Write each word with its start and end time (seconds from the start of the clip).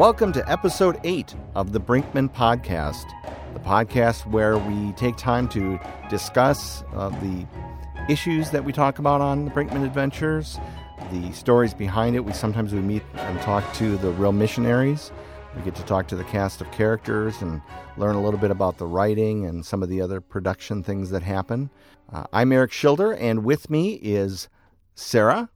Welcome 0.00 0.32
to 0.32 0.50
episode 0.50 0.98
8 1.04 1.34
of 1.54 1.72
the 1.72 1.78
Brinkman 1.78 2.32
Podcast, 2.32 3.04
the 3.52 3.60
podcast 3.60 4.24
where 4.24 4.56
we 4.56 4.92
take 4.92 5.18
time 5.18 5.46
to 5.50 5.78
discuss 6.08 6.82
uh, 6.94 7.10
the 7.20 7.46
issues 8.08 8.48
that 8.48 8.64
we 8.64 8.72
talk 8.72 8.98
about 8.98 9.20
on 9.20 9.44
the 9.44 9.50
Brinkman 9.50 9.84
Adventures, 9.84 10.58
the 11.12 11.30
stories 11.32 11.74
behind 11.74 12.16
it. 12.16 12.20
We 12.20 12.32
sometimes 12.32 12.72
we 12.72 12.80
meet 12.80 13.02
and 13.12 13.38
talk 13.42 13.74
to 13.74 13.98
the 13.98 14.10
real 14.12 14.32
missionaries. 14.32 15.12
We 15.54 15.60
get 15.60 15.74
to 15.74 15.84
talk 15.84 16.08
to 16.08 16.16
the 16.16 16.24
cast 16.24 16.62
of 16.62 16.72
characters 16.72 17.42
and 17.42 17.60
learn 17.98 18.16
a 18.16 18.22
little 18.22 18.40
bit 18.40 18.50
about 18.50 18.78
the 18.78 18.86
writing 18.86 19.44
and 19.44 19.66
some 19.66 19.82
of 19.82 19.90
the 19.90 20.00
other 20.00 20.22
production 20.22 20.82
things 20.82 21.10
that 21.10 21.22
happen. 21.22 21.68
Uh, 22.10 22.24
I'm 22.32 22.52
Eric 22.52 22.72
Schilder, 22.72 23.12
and 23.12 23.44
with 23.44 23.68
me 23.68 23.96
is 23.96 24.48
Sarah, 24.94 25.50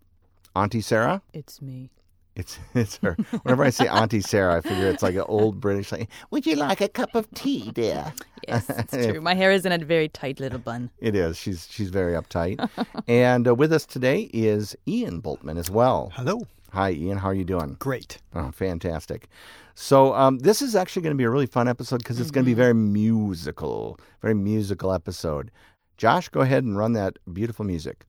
Auntie 0.54 0.82
Sarah. 0.82 1.22
It's 1.32 1.62
me. 1.62 1.93
It's 2.36 2.58
it's 2.74 2.96
her. 2.98 3.16
Whenever 3.42 3.64
I 3.64 3.70
say 3.70 3.86
Auntie 3.86 4.20
Sarah, 4.20 4.56
I 4.56 4.60
figure 4.60 4.88
it's 4.88 5.02
like 5.02 5.14
an 5.14 5.24
old 5.28 5.60
British 5.60 5.92
like, 5.92 6.08
would 6.30 6.46
you 6.46 6.56
like 6.56 6.80
a 6.80 6.88
cup 6.88 7.14
of 7.14 7.30
tea, 7.32 7.70
dear? 7.72 8.12
Yes, 8.46 8.68
it's 8.68 8.92
true. 9.06 9.22
My 9.22 9.34
hair 9.34 9.52
is 9.52 9.64
in 9.64 9.72
a 9.72 9.78
very 9.78 10.10
tight 10.10 10.38
little 10.38 10.58
bun. 10.58 10.90
It 11.00 11.14
is. 11.16 11.38
She's 11.38 11.66
she's 11.70 11.88
very 11.88 12.12
uptight. 12.12 12.68
and 13.08 13.48
uh, 13.48 13.54
with 13.54 13.72
us 13.72 13.86
today 13.86 14.28
is 14.34 14.76
Ian 14.86 15.22
Bultman 15.22 15.58
as 15.58 15.70
well. 15.70 16.12
Hello. 16.14 16.46
Hi, 16.72 16.90
Ian. 16.90 17.16
How 17.16 17.28
are 17.28 17.34
you 17.34 17.46
doing? 17.46 17.76
Great. 17.78 18.18
Oh, 18.34 18.50
fantastic. 18.50 19.28
So 19.74 20.12
um, 20.12 20.40
this 20.40 20.60
is 20.60 20.76
actually 20.76 21.00
going 21.02 21.14
to 21.14 21.18
be 21.18 21.24
a 21.24 21.30
really 21.30 21.46
fun 21.46 21.68
episode 21.68 21.98
because 21.98 22.20
it's 22.20 22.30
going 22.30 22.44
to 22.44 22.50
be 22.50 22.52
very 22.52 22.74
musical, 22.74 23.98
very 24.20 24.34
musical 24.34 24.92
episode. 24.92 25.50
Josh, 25.96 26.28
go 26.28 26.40
ahead 26.40 26.64
and 26.64 26.76
run 26.76 26.92
that 26.92 27.16
beautiful 27.32 27.64
music. 27.64 28.04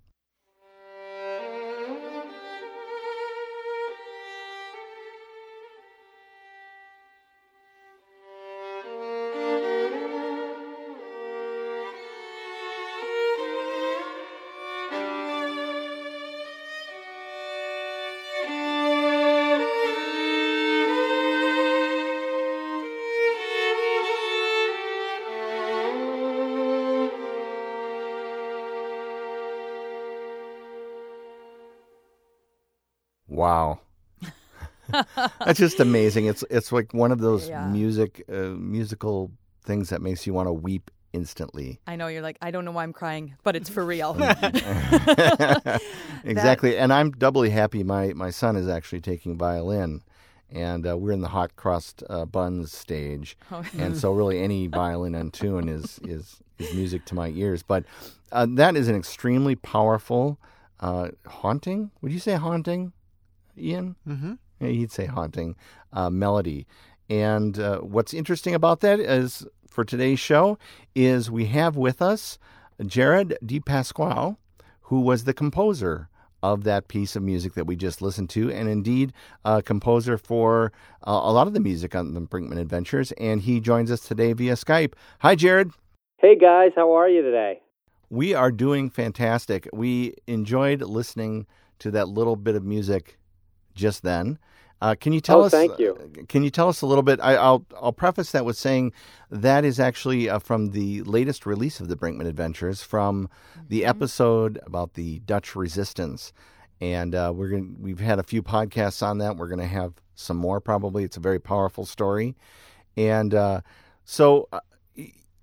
That's 35.45 35.59
just 35.59 35.79
amazing. 35.79 36.25
It's 36.25 36.43
it's 36.49 36.71
like 36.71 36.93
one 36.93 37.11
of 37.11 37.19
those 37.19 37.49
Yeah. 37.49 37.67
music 37.67 38.23
uh, 38.29 38.53
musical 38.57 39.31
things 39.63 39.89
that 39.89 40.01
makes 40.01 40.27
you 40.27 40.33
want 40.33 40.47
to 40.47 40.53
weep 40.53 40.91
instantly. 41.13 41.79
I 41.87 41.95
know 41.95 42.07
you're 42.07 42.21
like, 42.21 42.37
I 42.41 42.51
don't 42.51 42.65
know 42.65 42.71
why 42.71 42.83
I'm 42.83 42.93
crying, 42.93 43.35
but 43.43 43.55
it's 43.55 43.69
for 43.69 43.85
real. 43.85 44.15
exactly. 46.23 46.77
And 46.77 46.93
I'm 46.93 47.11
doubly 47.11 47.49
happy 47.49 47.83
my 47.83 48.13
my 48.13 48.29
son 48.29 48.55
is 48.55 48.67
actually 48.67 49.01
taking 49.01 49.37
violin. 49.37 50.01
And 50.51 50.87
uh, 50.87 50.95
we're 50.95 51.11
in 51.11 51.21
the 51.21 51.29
hot 51.29 51.55
crust 51.55 52.03
uh, 52.09 52.25
buns 52.25 52.71
stage, 52.71 53.35
Oh. 53.51 53.63
and 53.77 53.97
so 53.97 54.11
really 54.11 54.39
any 54.39 54.67
violin 54.67 55.15
in 55.15 55.31
tune 55.31 55.67
is 55.67 55.99
is 56.03 56.37
is 56.59 56.71
music 56.73 57.03
to 57.05 57.15
my 57.15 57.29
ears. 57.29 57.63
But 57.63 57.83
uh, 58.31 58.45
that 58.51 58.77
is 58.77 58.87
an 58.87 58.95
extremely 58.95 59.55
powerful, 59.55 60.39
uh, 60.79 61.09
haunting. 61.25 61.89
Would 62.01 62.11
you 62.11 62.19
say 62.19 62.35
haunting, 62.35 62.93
Ian? 63.57 63.95
Mm-hmm. 64.07 64.33
He'd 64.59 64.91
say 64.91 65.05
haunting 65.05 65.55
uh, 65.93 66.09
melody. 66.09 66.65
And 67.09 67.59
uh, 67.59 67.79
what's 67.79 68.13
interesting 68.13 68.55
about 68.55 68.79
that 68.81 68.99
is 68.99 69.45
for 69.69 69.83
today's 69.83 70.19
show 70.19 70.57
is 70.95 71.29
we 71.29 71.45
have 71.47 71.75
with 71.75 72.01
us 72.01 72.39
Jared 72.85 73.37
DePasquale, 73.45 74.37
who 74.83 75.01
was 75.01 75.23
the 75.23 75.33
composer 75.33 76.09
of 76.41 76.63
that 76.63 76.87
piece 76.87 77.15
of 77.15 77.23
music 77.23 77.53
that 77.53 77.65
we 77.65 77.75
just 77.75 78.01
listened 78.01 78.29
to, 78.29 78.51
and 78.51 78.69
indeed 78.69 79.11
a 79.43 79.61
composer 79.61 80.17
for 80.17 80.71
uh, 81.07 81.19
a 81.23 81.31
lot 81.31 81.47
of 81.47 81.53
the 81.53 81.59
music 81.59 81.95
on 81.95 82.13
the 82.13 82.21
Brinkman 82.21 82.59
Adventures. 82.59 83.11
And 83.13 83.41
he 83.41 83.59
joins 83.59 83.91
us 83.91 84.01
today 84.01 84.33
via 84.33 84.53
Skype. 84.53 84.93
Hi, 85.19 85.35
Jared. 85.35 85.71
Hey 86.17 86.37
guys, 86.37 86.71
how 86.75 86.91
are 86.95 87.09
you 87.09 87.21
today? 87.21 87.61
We 88.09 88.33
are 88.33 88.51
doing 88.51 88.89
fantastic. 88.89 89.67
We 89.73 90.15
enjoyed 90.27 90.81
listening 90.81 91.47
to 91.79 91.91
that 91.91 92.07
little 92.07 92.35
bit 92.35 92.55
of 92.55 92.63
music 92.63 93.17
just 93.73 94.03
then. 94.03 94.39
Uh, 94.81 94.93
can 94.99 95.13
you 95.13 95.21
tell 95.21 95.41
Oh, 95.41 95.45
us? 95.45 95.51
thank 95.51 95.79
you. 95.79 95.97
Can 96.27 96.43
you 96.43 96.49
tell 96.49 96.67
us 96.67 96.81
a 96.81 96.85
little 96.85 97.01
bit? 97.03 97.19
I, 97.21 97.35
I'll 97.35 97.65
I'll 97.81 97.93
preface 97.93 98.31
that 98.33 98.45
with 98.45 98.57
saying 98.57 98.91
that 99.31 99.63
is 99.65 99.79
actually 99.79 100.29
uh, 100.29 100.39
from 100.39 100.71
the 100.71 101.01
latest 101.03 101.45
release 101.45 101.79
of 101.79 101.87
the 101.87 101.95
Brinkman 101.95 102.27
Adventures, 102.27 102.83
from 102.83 103.29
the 103.69 103.85
episode 103.85 104.59
about 104.65 104.93
the 104.93 105.19
Dutch 105.19 105.55
Resistance, 105.55 106.33
and 106.81 107.15
uh, 107.15 107.31
we're 107.35 107.49
going 107.49 107.77
we've 107.79 107.99
had 108.01 108.19
a 108.19 108.23
few 108.23 108.43
podcasts 108.43 109.01
on 109.01 109.17
that. 109.19 109.37
We're 109.37 109.47
going 109.47 109.59
to 109.59 109.65
have 109.65 109.93
some 110.15 110.37
more 110.37 110.59
probably. 110.59 111.03
It's 111.03 111.17
a 111.17 111.21
very 111.21 111.39
powerful 111.39 111.85
story, 111.85 112.35
and 112.97 113.33
uh, 113.33 113.61
so 114.03 114.49
uh, 114.51 114.59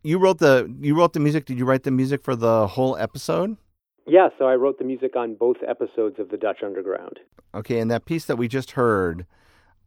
you 0.03 0.19
wrote 0.19 0.39
the 0.39 0.73
you 0.81 0.95
wrote 0.95 1.15
the 1.15 1.21
music. 1.21 1.47
Did 1.47 1.59
you 1.59 1.65
write 1.65 1.85
the 1.85 1.91
music 1.91 2.23
for 2.23 2.37
the 2.37 2.67
whole 2.67 2.97
episode? 2.99 3.57
Yeah, 4.07 4.29
so 4.39 4.47
I 4.47 4.57
wrote 4.57 4.79
the 4.79 4.85
music 4.85 5.17
on 5.17 5.35
both 5.35 5.59
episodes 5.67 6.19
of 6.19 6.31
the 6.31 6.37
Dutch 6.37 6.63
Underground. 6.63 7.21
Okay, 7.55 7.79
and 7.79 7.91
that 7.91 8.05
piece 8.05 8.25
that 8.25 8.37
we 8.37 8.49
just 8.49 8.73
heard, 8.73 9.27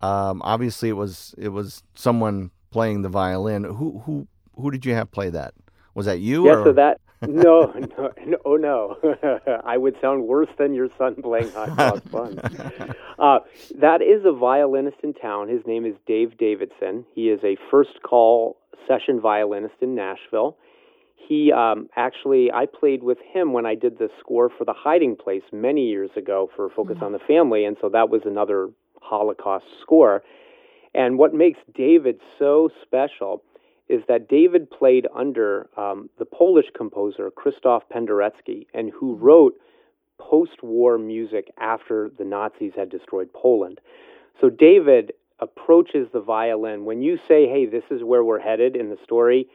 um, 0.01 0.41
obviously 0.43 0.89
it 0.89 0.93
was 0.93 1.35
it 1.37 1.49
was 1.49 1.83
someone 1.95 2.51
playing 2.71 3.01
the 3.01 3.09
violin. 3.09 3.63
Who 3.63 3.99
who 4.05 4.27
who 4.55 4.71
did 4.71 4.85
you 4.85 4.93
have 4.93 5.11
play 5.11 5.29
that? 5.29 5.53
Was 5.93 6.05
that 6.05 6.19
you? 6.19 6.45
Yeah, 6.45 6.53
or? 6.53 6.65
so 6.65 6.73
that 6.73 6.99
no, 7.21 7.73
no, 7.73 8.11
no, 8.25 8.37
oh 8.45 8.55
no, 8.55 8.97
I 9.65 9.77
would 9.77 9.95
sound 10.01 10.23
worse 10.23 10.49
than 10.57 10.73
your 10.73 10.89
son 10.97 11.15
playing 11.21 11.51
hot 11.51 11.69
cross 11.71 11.99
buns. 12.11 12.39
Uh, 13.17 13.39
that 13.79 14.01
is 14.01 14.25
a 14.25 14.33
violinist 14.33 14.97
in 15.03 15.13
town. 15.13 15.47
His 15.49 15.61
name 15.65 15.85
is 15.85 15.95
Dave 16.05 16.37
Davidson. 16.37 17.05
He 17.13 17.29
is 17.29 17.39
a 17.43 17.57
first 17.71 18.01
call 18.03 18.57
session 18.87 19.19
violinist 19.19 19.75
in 19.81 19.95
Nashville. 19.95 20.57
He 21.27 21.51
um, 21.51 21.89
actually, 21.95 22.51
I 22.51 22.65
played 22.65 23.01
with 23.01 23.17
him 23.19 23.53
when 23.53 23.65
I 23.65 23.75
did 23.75 23.97
the 23.97 24.09
score 24.19 24.49
for 24.49 24.65
The 24.65 24.73
Hiding 24.73 25.15
Place 25.15 25.43
many 25.51 25.87
years 25.87 26.11
ago 26.15 26.49
for 26.55 26.69
Focus 26.69 26.97
on 27.01 27.13
the 27.13 27.19
Family, 27.19 27.65
and 27.65 27.77
so 27.81 27.89
that 27.89 28.09
was 28.09 28.21
another 28.25 28.69
Holocaust 29.01 29.65
score. 29.81 30.23
And 30.93 31.17
what 31.17 31.33
makes 31.33 31.59
David 31.73 32.21
so 32.39 32.69
special 32.81 33.43
is 33.87 34.01
that 34.07 34.29
David 34.29 34.69
played 34.69 35.07
under 35.15 35.69
um, 35.77 36.09
the 36.17 36.25
Polish 36.25 36.67
composer 36.75 37.31
Krzysztof 37.31 37.81
Penderecki, 37.93 38.67
and 38.73 38.91
who 38.91 39.15
wrote 39.15 39.55
post-war 40.19 40.97
music 40.97 41.51
after 41.59 42.09
the 42.17 42.23
Nazis 42.23 42.73
had 42.75 42.89
destroyed 42.89 43.31
Poland. 43.33 43.79
So 44.39 44.49
David 44.49 45.13
approaches 45.39 46.07
the 46.13 46.21
violin 46.21 46.85
when 46.85 47.01
you 47.01 47.17
say, 47.27 47.47
"Hey, 47.47 47.65
this 47.65 47.83
is 47.91 48.03
where 48.03 48.23
we're 48.23 48.39
headed 48.39 48.75
in 48.75 48.89
the 48.89 48.97
story." 49.03 49.49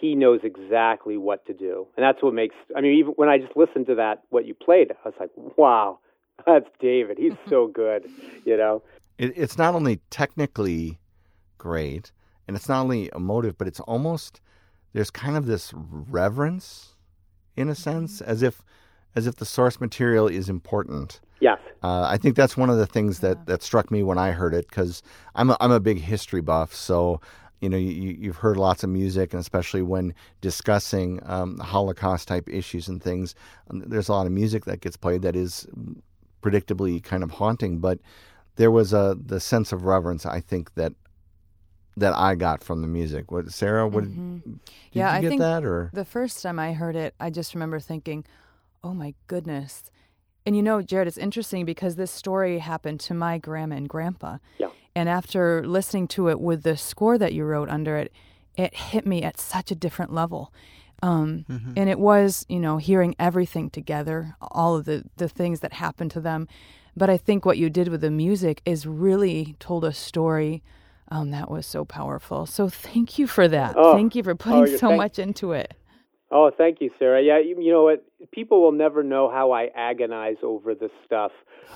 He 0.00 0.14
knows 0.14 0.40
exactly 0.42 1.16
what 1.16 1.46
to 1.46 1.54
do, 1.54 1.86
and 1.96 2.04
that's 2.04 2.22
what 2.22 2.34
makes. 2.34 2.54
I 2.76 2.80
mean, 2.80 2.98
even 2.98 3.12
when 3.12 3.28
I 3.28 3.38
just 3.38 3.56
listened 3.56 3.86
to 3.86 3.94
that, 3.94 4.22
what 4.28 4.46
you 4.46 4.54
played, 4.54 4.92
I 5.04 5.08
was 5.08 5.14
like, 5.18 5.30
"Wow, 5.56 6.00
that's 6.46 6.68
David. 6.80 7.18
He's 7.18 7.32
so 7.48 7.66
good," 7.74 8.06
you 8.44 8.56
know. 8.56 8.82
It, 9.18 9.32
it's 9.36 9.56
not 9.56 9.74
only 9.74 10.00
technically 10.10 10.98
great, 11.58 12.12
and 12.46 12.56
it's 12.56 12.68
not 12.68 12.82
only 12.82 13.10
emotive, 13.14 13.56
but 13.56 13.66
it's 13.66 13.80
almost 13.80 14.40
there's 14.92 15.10
kind 15.10 15.36
of 15.36 15.46
this 15.46 15.72
reverence, 15.74 16.94
in 17.56 17.68
a 17.68 17.74
sense, 17.74 18.20
as 18.20 18.42
if 18.42 18.62
as 19.14 19.26
if 19.26 19.36
the 19.36 19.46
source 19.46 19.80
material 19.80 20.28
is 20.28 20.48
important. 20.48 21.20
Yes. 21.40 21.58
Uh, 21.82 22.06
I 22.08 22.16
think 22.16 22.36
that's 22.36 22.56
one 22.56 22.70
of 22.70 22.76
the 22.76 22.86
things 22.86 23.20
that, 23.20 23.46
that 23.46 23.62
struck 23.62 23.90
me 23.90 24.02
when 24.02 24.18
I 24.18 24.30
heard 24.30 24.54
it 24.54 24.68
because 24.68 25.02
I'm 25.34 25.50
a, 25.50 25.56
I'm 25.60 25.70
a 25.70 25.80
big 25.80 26.00
history 26.00 26.40
buff. 26.40 26.74
So, 26.74 27.20
you 27.60 27.68
know, 27.68 27.76
you, 27.76 28.16
you've 28.18 28.36
heard 28.36 28.56
lots 28.56 28.84
of 28.84 28.90
music, 28.90 29.32
and 29.32 29.40
especially 29.40 29.82
when 29.82 30.14
discussing 30.40 31.20
um, 31.24 31.58
Holocaust 31.58 32.28
type 32.28 32.48
issues 32.48 32.88
and 32.88 33.02
things, 33.02 33.34
um, 33.70 33.82
there's 33.86 34.08
a 34.08 34.12
lot 34.12 34.26
of 34.26 34.32
music 34.32 34.64
that 34.66 34.80
gets 34.80 34.96
played 34.96 35.22
that 35.22 35.34
is 35.34 35.66
predictably 36.42 37.02
kind 37.02 37.22
of 37.22 37.30
haunting. 37.30 37.78
But 37.78 37.98
there 38.56 38.70
was 38.70 38.92
a 38.92 39.16
the 39.18 39.40
sense 39.40 39.72
of 39.72 39.84
reverence 39.84 40.26
I 40.26 40.40
think 40.40 40.74
that 40.74 40.92
that 41.96 42.14
I 42.14 42.34
got 42.34 42.62
from 42.62 42.82
the 42.82 42.88
music. 42.88 43.30
What 43.30 43.50
Sarah? 43.50 43.88
What 43.88 44.04
did 44.04 44.12
Mm-hmm. 44.12 44.54
Yeah, 44.92 45.12
you 45.12 45.18
I 45.18 45.20
get 45.22 45.28
think 45.28 45.40
that 45.40 45.64
or? 45.64 45.90
The 45.92 46.04
first 46.04 46.42
time 46.42 46.58
I 46.58 46.72
heard 46.72 46.96
it, 46.96 47.14
I 47.18 47.30
just 47.30 47.54
remember 47.54 47.80
thinking, 47.80 48.24
oh 48.84 48.92
my 48.92 49.14
goodness. 49.26 49.90
And 50.44 50.54
you 50.54 50.62
know, 50.62 50.80
Jared, 50.82 51.08
it's 51.08 51.18
interesting 51.18 51.64
because 51.64 51.96
this 51.96 52.10
story 52.10 52.58
happened 52.58 53.00
to 53.00 53.14
my 53.14 53.38
grandma 53.38 53.76
and 53.76 53.88
grandpa. 53.88 54.38
Yeah. 54.58 54.68
And 54.96 55.08
after 55.08 55.64
listening 55.66 56.08
to 56.08 56.28
it 56.30 56.40
with 56.40 56.62
the 56.62 56.76
score 56.76 57.18
that 57.18 57.32
you 57.34 57.44
wrote 57.44 57.68
under 57.68 57.96
it, 57.96 58.10
it 58.56 58.74
hit 58.74 59.04
me 59.06 59.22
at 59.22 59.38
such 59.38 59.70
a 59.70 59.74
different 59.74 60.12
level. 60.12 60.52
Um, 61.02 61.44
And 61.76 61.90
it 61.90 61.98
was, 61.98 62.46
you 62.48 62.58
know, 62.58 62.78
hearing 62.78 63.14
everything 63.18 63.68
together, 63.70 64.34
all 64.40 64.74
of 64.76 64.86
the, 64.86 65.04
the 65.18 65.28
things 65.28 65.60
that 65.60 65.74
happened 65.74 66.10
to 66.12 66.20
them. 66.20 66.48
But 66.96 67.10
I 67.10 67.18
think 67.18 67.44
what 67.44 67.58
you 67.58 67.68
did 67.68 67.88
with 67.88 68.00
the 68.00 68.10
music 68.10 68.62
is 68.64 68.86
really 68.86 69.54
told 69.60 69.84
a 69.84 69.92
story 69.92 70.62
Um, 71.08 71.30
that 71.30 71.48
was 71.50 71.66
so 71.66 71.84
powerful. 71.84 72.46
So 72.46 72.68
thank 72.68 73.18
you 73.18 73.26
for 73.28 73.46
that. 73.48 73.74
Oh, 73.76 73.92
thank 73.94 74.14
you 74.16 74.22
for 74.24 74.32
oh, 74.32 74.36
putting 74.44 74.66
you're 74.66 74.78
so 74.78 74.88
thank- 74.88 75.02
much 75.04 75.18
into 75.18 75.52
it. 75.52 75.74
Oh, 76.32 76.50
thank 76.50 76.80
you, 76.80 76.90
Sarah. 76.98 77.22
Yeah, 77.22 77.38
you, 77.38 77.54
you 77.60 77.70
know 77.72 77.84
what? 77.84 78.02
People 78.32 78.60
will 78.62 78.72
never 78.86 79.04
know 79.04 79.30
how 79.30 79.52
I 79.52 79.70
agonize 79.76 80.38
over 80.42 80.74
this 80.74 80.90
stuff, 81.04 81.30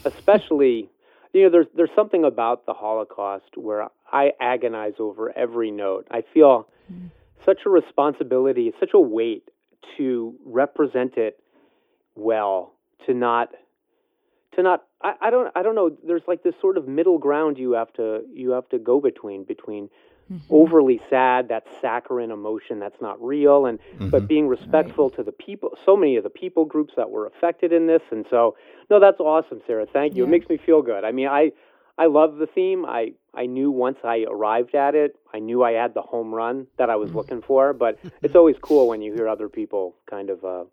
especially. 0.04 0.88
You 1.32 1.44
know, 1.44 1.50
there's 1.50 1.66
there's 1.76 1.90
something 1.94 2.24
about 2.24 2.66
the 2.66 2.72
Holocaust 2.72 3.56
where 3.56 3.88
I 4.12 4.32
agonize 4.40 4.94
over 4.98 5.36
every 5.36 5.70
note. 5.70 6.06
I 6.10 6.22
feel 6.34 6.68
hmm. 6.88 7.06
such 7.44 7.60
a 7.66 7.70
responsibility, 7.70 8.72
such 8.80 8.90
a 8.94 9.00
weight 9.00 9.48
to 9.96 10.34
represent 10.44 11.16
it 11.16 11.38
well, 12.14 12.74
to 13.06 13.14
not 13.14 13.50
to 14.56 14.62
not 14.62 14.84
I, 15.02 15.14
I 15.20 15.30
don't 15.30 15.52
I 15.54 15.62
don't 15.62 15.74
know, 15.74 15.96
there's 16.06 16.22
like 16.26 16.42
this 16.42 16.54
sort 16.60 16.76
of 16.76 16.88
middle 16.88 17.18
ground 17.18 17.58
you 17.58 17.72
have 17.72 17.92
to 17.94 18.22
you 18.32 18.50
have 18.50 18.68
to 18.70 18.78
go 18.78 19.00
between 19.00 19.44
between 19.44 19.88
Mm-hmm. 20.30 20.54
overly 20.54 21.00
sad, 21.10 21.48
that 21.48 21.66
saccharine 21.80 22.30
emotion 22.30 22.78
that's 22.78 23.00
not 23.00 23.20
real 23.20 23.66
and 23.66 23.80
but 23.98 24.18
mm-hmm. 24.18 24.26
being 24.26 24.46
respectful 24.46 25.10
to 25.10 25.24
the 25.24 25.32
people 25.32 25.76
so 25.84 25.96
many 25.96 26.14
of 26.14 26.22
the 26.22 26.30
people 26.30 26.64
groups 26.64 26.94
that 26.96 27.10
were 27.10 27.26
affected 27.26 27.72
in 27.72 27.88
this 27.88 28.02
and 28.12 28.24
so 28.30 28.56
no 28.90 29.00
that's 29.00 29.18
awesome 29.18 29.60
Sarah. 29.66 29.86
Thank 29.92 30.14
you. 30.14 30.22
It 30.22 30.28
makes 30.28 30.48
me 30.48 30.56
feel 30.56 30.82
good. 30.82 31.02
I 31.02 31.10
mean 31.10 31.26
I 31.26 31.50
I 31.98 32.06
love 32.06 32.36
the 32.36 32.46
theme. 32.46 32.86
I 32.86 33.14
I 33.34 33.46
knew 33.46 33.72
once 33.72 33.98
I 34.04 34.24
arrived 34.30 34.76
at 34.76 34.94
it 34.94 35.16
I 35.34 35.40
knew 35.40 35.64
I 35.64 35.72
had 35.72 35.94
the 35.94 36.02
home 36.02 36.32
run 36.32 36.68
that 36.78 36.90
I 36.90 36.94
was 36.94 37.08
mm-hmm. 37.08 37.18
looking 37.18 37.42
for 37.42 37.72
but 37.72 37.98
it's 38.22 38.36
always 38.36 38.56
cool 38.62 38.86
when 38.86 39.02
you 39.02 39.12
hear 39.12 39.26
other 39.28 39.48
people 39.48 39.96
kind 40.08 40.30
of 40.30 40.44
uh 40.44 40.64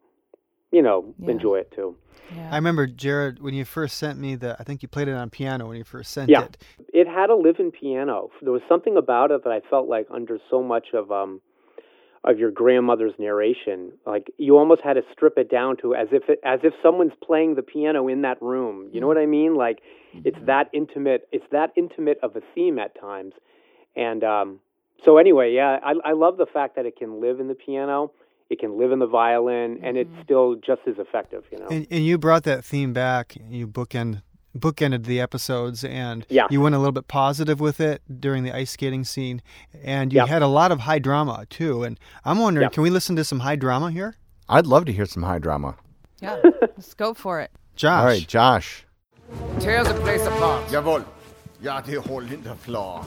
you 0.72 0.82
know 0.82 1.14
Yeah. 1.20 1.32
enjoy 1.32 1.56
it 1.60 1.72
too 1.72 1.96
Yeah. 2.36 2.50
I 2.52 2.56
remember 2.58 2.88
Jared 2.88 3.42
when 3.42 3.54
you 3.54 3.64
first 3.64 3.96
sent 3.98 4.20
me 4.20 4.36
the. 4.36 4.58
I 4.60 4.64
think 4.64 4.82
you 4.84 4.90
played 4.90 5.08
it 5.08 5.14
on 5.14 5.30
piano 5.30 5.66
when 5.70 5.78
you 5.78 5.86
first 5.86 6.12
sent 6.12 6.30
Yeah. 6.30 6.44
it. 6.44 6.58
it 6.94 7.08
had 7.08 7.30
a 7.30 7.36
live-in 7.36 7.72
piano. 7.72 8.30
There 8.42 8.52
was 8.52 8.64
something 8.68 8.98
about 8.98 9.32
it 9.32 9.46
that 9.46 9.54
I 9.54 9.62
felt 9.70 9.88
like 9.88 10.08
under 10.12 10.38
so 10.50 10.62
much 10.62 10.94
of 10.94 11.10
um 11.12 11.40
of 12.26 12.38
your 12.38 12.52
grandmother's 12.52 13.14
narration, 13.18 13.94
like 14.06 14.30
you 14.38 14.58
almost 14.58 14.82
had 14.82 14.94
to 14.96 15.04
strip 15.14 15.38
it 15.38 15.50
down 15.50 15.78
to 15.78 15.96
as 15.96 16.10
if 16.12 16.28
it, 16.28 16.40
as 16.44 16.60
if 16.64 16.74
someone's 16.84 17.14
playing 17.24 17.56
the 17.56 17.62
piano 17.62 18.10
in 18.10 18.24
that 18.24 18.42
room. 18.42 18.90
You 18.92 19.00
know 19.00 19.08
what 19.08 19.18
I 19.18 19.26
mean? 19.26 19.56
Like 19.56 19.80
it's 20.26 20.40
that 20.46 20.70
intimate. 20.74 21.30
It's 21.32 21.46
that 21.52 21.72
intimate 21.78 22.20
of 22.22 22.36
a 22.36 22.42
theme 22.54 22.78
at 22.80 23.00
times. 23.00 23.34
And 23.96 24.24
um 24.26 24.60
so 25.06 25.16
anyway, 25.18 25.54
yeah, 25.54 25.80
I 25.82 25.94
I 26.04 26.12
love 26.12 26.36
the 26.36 26.48
fact 26.48 26.76
that 26.76 26.86
it 26.86 26.98
can 26.98 27.22
live 27.22 27.40
in 27.40 27.48
the 27.48 27.56
piano, 27.56 28.12
it 28.50 28.60
can 28.60 28.78
live 28.78 28.92
in 28.92 29.00
the 29.00 29.08
violin, 29.08 29.80
and 29.84 29.98
it's 29.98 30.10
mm-hmm. 30.10 30.22
still 30.24 30.56
just 30.56 30.82
as 30.88 30.96
effective. 30.98 31.44
You 31.52 31.60
know? 31.60 31.68
And, 31.68 31.88
and 31.90 32.06
you 32.06 32.18
brought 32.18 32.44
that 32.44 32.64
theme 32.64 32.94
back. 32.94 33.36
You 33.50 33.68
bookend 33.68 34.22
bookended 34.58 35.06
the 35.06 35.22
episodes, 35.22 35.84
and 35.84 36.26
Yeah. 36.30 36.48
you 36.50 36.62
went 36.62 36.74
a 36.74 36.80
little 36.80 36.92
bit 36.92 37.08
positive 37.08 37.60
with 37.60 37.80
it 37.80 38.02
during 38.20 38.44
the 38.44 38.52
ice 38.56 38.72
skating 38.72 39.04
scene, 39.04 39.42
and 39.84 40.12
you 40.12 40.18
Yep. 40.18 40.28
had 40.30 40.42
a 40.42 40.48
lot 40.48 40.72
of 40.72 40.80
high 40.80 41.00
drama 41.00 41.46
too. 41.50 41.84
And 41.84 42.00
I'm 42.26 42.40
wondering, 42.40 42.64
Yep. 42.66 42.72
can 42.74 42.84
we 42.84 42.90
listen 42.90 43.16
to 43.18 43.24
some 43.24 43.42
high 43.42 43.56
drama 43.56 43.92
here? 43.92 44.16
I'd 44.50 44.66
love 44.66 44.86
to 44.86 44.92
hear 44.92 45.06
some 45.06 45.24
high 45.24 45.40
drama. 45.40 45.76
yeah. 46.22 46.38
Let's 46.62 46.94
go 46.94 47.14
for 47.14 47.40
it. 47.40 47.52
Josh, 47.76 48.00
All 48.00 48.06
right, 48.08 48.28
Josh. 48.28 48.86
Tear 49.60 49.84
the 49.84 49.94
place 49.94 50.26
apart. 50.26 50.68
Jawohl. 50.72 51.04
Ja, 51.62 51.82
det 51.82 51.98
hold 51.98 52.32
in 52.32 52.42
the 52.44 52.56
floor. 52.56 53.04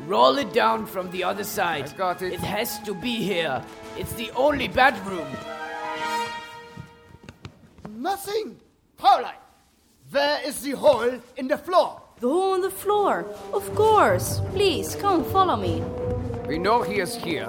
Roll 0.00 0.38
it 0.38 0.52
down 0.52 0.86
from 0.86 1.10
the 1.10 1.24
other 1.24 1.44
side. 1.44 1.88
I 1.88 1.96
got 1.96 2.22
it. 2.22 2.32
It 2.32 2.40
has 2.40 2.78
to 2.80 2.94
be 2.94 3.16
here. 3.16 3.62
It's 3.96 4.12
the 4.14 4.30
only 4.32 4.68
bedroom. 4.68 5.26
Nothing. 7.88 8.60
Pauline, 8.96 9.32
where 10.10 10.40
is 10.44 10.62
the 10.62 10.72
hole 10.72 11.20
in 11.36 11.48
the 11.48 11.58
floor? 11.58 12.00
The 12.20 12.28
hole 12.28 12.54
in 12.54 12.60
the 12.60 12.70
floor. 12.70 13.24
Of 13.52 13.74
course. 13.74 14.40
Please, 14.52 14.94
come, 14.94 15.24
follow 15.24 15.56
me. 15.56 15.82
We 16.46 16.58
know 16.58 16.82
he 16.82 17.00
is 17.00 17.14
here. 17.14 17.48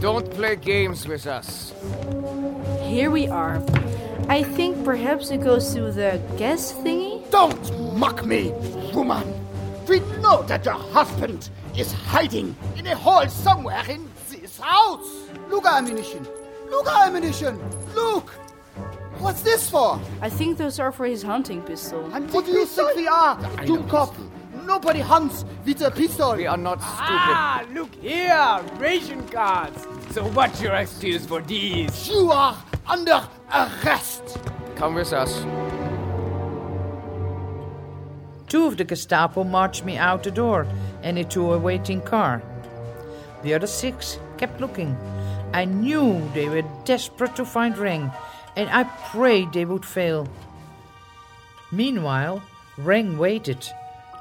Don't 0.00 0.30
play 0.30 0.56
games 0.56 1.08
with 1.08 1.26
us. 1.26 1.72
Here 2.82 3.10
we 3.10 3.28
are. 3.28 3.62
I 4.28 4.42
think 4.42 4.84
perhaps 4.84 5.30
it 5.30 5.42
goes 5.42 5.74
to 5.74 5.92
the 5.92 6.20
gas 6.36 6.72
thingy. 6.72 7.28
Don't 7.30 7.94
mock 7.94 8.24
me, 8.24 8.52
woman. 8.94 9.43
We 9.88 10.00
know 10.20 10.42
that 10.44 10.64
your 10.64 10.74
husband 10.74 11.50
is 11.76 11.92
hiding 11.92 12.56
in 12.76 12.86
a 12.86 12.96
hole 12.96 13.28
somewhere 13.28 13.82
in 13.88 14.08
this 14.30 14.58
house. 14.58 15.28
Look 15.50 15.66
ammunition. 15.66 16.26
Look 16.70 16.86
ammunition. 16.86 17.58
Look. 17.94 18.30
What's 19.18 19.42
this 19.42 19.70
for? 19.70 20.00
I 20.20 20.30
think 20.30 20.58
those 20.58 20.80
are 20.80 20.90
for 20.90 21.06
his 21.06 21.22
hunting 21.22 21.62
pistol. 21.62 22.04
And 22.12 22.30
what 22.32 22.46
do 22.46 22.52
you 22.52 22.66
think 22.66 22.96
we 22.96 23.06
are, 23.06 23.36
Doomkopf? 23.66 24.14
Nobody 24.64 25.00
hunts 25.00 25.44
with 25.64 25.82
a 25.82 25.90
pistol. 25.90 26.34
We 26.34 26.46
are 26.46 26.56
not 26.56 26.80
stupid. 26.80 27.34
Ah, 27.36 27.66
look 27.72 27.94
here! 27.96 28.60
Ration 28.78 29.26
cards! 29.28 29.86
So 30.10 30.26
what's 30.28 30.62
your 30.62 30.74
excuse 30.74 31.26
for 31.26 31.42
these? 31.42 32.08
You 32.08 32.30
are 32.32 32.56
under 32.86 33.28
arrest. 33.52 34.38
Come 34.76 34.94
with 34.94 35.12
us. 35.12 35.44
Two 38.48 38.66
of 38.66 38.76
the 38.76 38.84
Gestapo 38.84 39.44
marched 39.44 39.84
me 39.84 39.96
out 39.96 40.22
the 40.22 40.30
door 40.30 40.66
and 41.02 41.18
into 41.18 41.52
a 41.52 41.58
waiting 41.58 42.00
car. 42.00 42.42
The 43.42 43.54
other 43.54 43.66
six 43.66 44.18
kept 44.36 44.60
looking. 44.60 44.96
I 45.52 45.64
knew 45.64 46.30
they 46.34 46.48
were 46.48 46.62
desperate 46.84 47.36
to 47.36 47.44
find 47.44 47.74
Reng, 47.76 48.14
and 48.56 48.68
I 48.70 48.84
prayed 49.12 49.52
they 49.52 49.64
would 49.64 49.84
fail. 49.84 50.28
Meanwhile, 51.70 52.42
Reng 52.76 53.18
waited, 53.18 53.68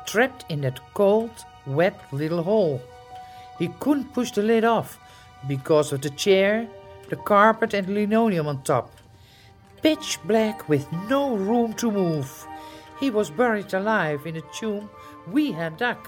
trapped 0.06 0.46
in 0.50 0.62
that 0.62 0.80
cold, 0.94 1.32
wet 1.66 2.00
little 2.12 2.44
hole. 2.44 2.82
He 3.60 3.70
couldn't 3.80 4.14
push 4.14 4.32
the 4.32 4.44
lid 4.44 4.64
off 4.64 5.00
because 5.48 5.92
of 5.92 6.02
the 6.02 6.10
chair, 6.10 6.68
the 7.10 7.16
carpet, 7.16 7.74
and 7.74 7.88
linoleum 7.90 8.48
on 8.48 8.64
top. 8.64 8.92
Pitch 9.82 10.20
black 10.26 10.70
with 10.70 10.92
no 11.10 11.36
room 11.36 11.74
to 11.74 11.92
move. 11.92 12.48
He 13.04 13.10
was 13.10 13.30
buried 13.30 13.74
alive 13.74 14.26
in 14.26 14.38
a 14.38 14.42
tomb 14.54 14.90
we 15.28 15.52
had 15.52 15.76
dug. 15.76 16.08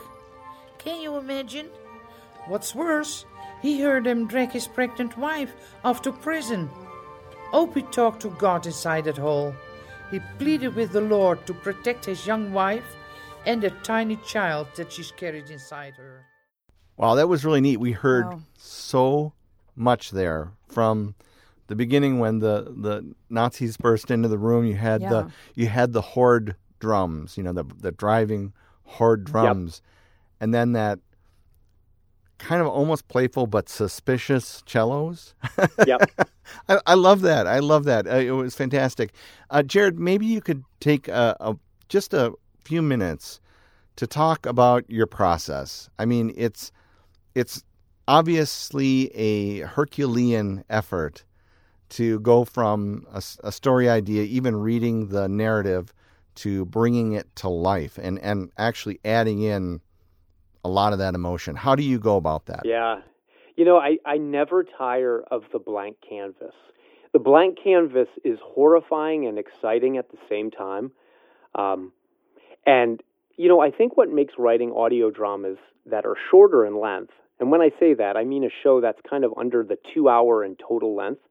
Can 0.77 1.01
you 1.01 1.18
imagine? 1.18 1.68
What's 2.47 2.74
worse, 2.74 3.25
he 3.62 3.81
heard 3.81 4.06
them 4.06 4.27
drag 4.27 4.51
his 4.51 4.65
pregnant 4.65 5.18
wife 5.18 5.53
off 5.83 6.01
to 6.03 6.13
prison. 6.13 6.69
Opie 7.51 7.81
talked 7.81 8.21
to 8.21 8.30
God 8.30 8.65
inside 8.65 9.03
that 9.03 9.18
hole. 9.18 9.53
He 10.09 10.21
pleaded 10.39 10.74
with 10.74 10.94
the 10.94 11.01
Lord 11.01 11.45
to 11.47 11.53
protect 11.53 12.05
his 12.05 12.25
young 12.25 12.53
wife 12.53 12.96
and 13.46 13.62
the 13.62 13.72
tiny 13.84 14.15
child 14.25 14.67
that 14.77 14.93
she's 14.93 15.12
carried 15.12 15.50
inside 15.50 15.96
her. 15.96 16.24
Wow, 16.96 17.15
that 17.15 17.27
was 17.27 17.43
really 17.43 17.60
neat. 17.60 17.75
We 17.81 17.91
heard 17.91 18.25
Wow. 18.27 18.39
so 18.58 19.34
much 19.75 20.12
there 20.12 20.53
from 20.70 21.15
the 21.67 21.75
beginning 21.75 22.20
when 22.20 22.39
the, 22.39 22.74
the 22.74 23.13
Nazis 23.29 23.75
burst 23.75 24.10
into 24.12 24.29
the 24.29 24.38
room. 24.38 24.63
You 24.63 24.75
had 24.75 25.01
Yeah. 25.01 25.10
the 25.10 25.31
you 25.55 25.67
had 25.67 25.91
the 25.91 26.01
horde 26.15 26.55
drums, 26.79 27.38
you 27.38 27.44
know, 27.44 27.53
the 27.53 27.63
the 27.82 27.91
driving 27.91 28.53
hard 28.86 29.24
drums, 29.25 29.82
and 30.39 30.53
then 30.53 30.74
that 30.74 31.00
kind 32.38 32.62
of 32.62 32.67
almost 32.67 33.08
playful 33.08 33.48
but 33.48 33.70
suspicious 33.70 34.63
cellos. 34.65 35.34
Yep. 35.88 36.12
I, 36.70 36.79
I 36.86 36.94
love 36.94 37.22
that. 37.22 37.48
I 37.48 37.60
love 37.60 37.86
that. 37.86 38.08
Uh, 38.08 38.17
it 38.17 38.32
was 38.32 38.53
fantastic. 38.53 39.13
Uh, 39.50 39.63
Jared, 39.63 40.00
maybe 40.00 40.25
you 40.25 40.41
could 40.41 40.63
take 40.79 41.08
a, 41.08 41.36
a 41.39 41.55
just 41.89 42.13
a 42.13 42.34
few 42.63 42.82
minutes 42.82 43.39
to 43.96 44.05
talk 44.05 44.46
about 44.46 44.89
your 44.89 45.08
process. 45.08 45.89
I 45.98 46.05
mean, 46.05 46.34
it's 46.36 46.72
it's 47.34 47.63
obviously 48.08 49.08
a 49.15 49.60
Herculean 49.62 50.63
effort 50.70 51.24
to 51.89 52.20
go 52.20 52.46
from 52.46 53.05
a 53.13 53.51
story 53.51 53.89
idea, 53.89 54.24
even 54.24 54.55
reading 54.55 55.08
the 55.08 55.27
narrative, 55.27 55.94
to 56.36 56.65
bringing 56.65 57.13
it 57.13 57.34
to 57.38 57.50
life 57.50 57.98
and, 58.01 58.20
and 58.20 58.51
actually 58.58 59.00
adding 59.04 59.42
in 59.42 59.82
a 60.63 60.70
lot 60.70 60.94
of 60.94 61.00
that 61.00 61.15
emotion. 61.15 61.56
How 61.56 61.75
do 61.75 61.84
you 61.84 62.00
go 62.00 62.18
about 62.18 62.48
that? 62.48 62.62
Yeah. 62.65 63.01
You 63.56 63.65
know, 63.65 63.77
I, 63.77 63.98
I 64.06 64.18
never 64.18 64.63
tire 64.63 65.24
of 65.32 65.44
the 65.54 65.60
blank 65.60 65.98
canvas. 66.08 66.54
The 67.13 67.20
blank 67.20 67.58
canvas 67.63 68.10
is 68.24 68.39
horrifying 68.44 69.25
and 69.25 69.39
exciting 69.39 69.98
at 69.98 70.12
the 70.12 70.18
same 70.27 70.51
time. 70.51 70.92
Um, 71.54 71.94
and, 72.65 73.01
you 73.38 73.48
know, 73.48 73.62
I 73.62 73.72
think 73.72 73.96
what 73.96 74.10
makes 74.10 74.34
writing 74.38 74.74
audio 74.75 75.12
dramas 75.12 75.58
that 75.86 76.06
are 76.06 76.18
shorter 76.30 76.65
in 76.65 76.82
length, 76.82 77.13
and 77.39 77.51
when 77.51 77.62
I 77.62 77.70
say 77.80 77.94
that, 77.94 78.18
I 78.18 78.24
mean 78.24 78.44
a 78.44 78.50
show 78.63 78.82
that's 78.82 79.00
kind 79.10 79.24
of 79.24 79.32
under 79.38 79.63
the 79.63 79.77
two 79.94 80.10
hour 80.10 80.44
in 80.44 80.56
total 80.56 80.96
length, 80.96 81.22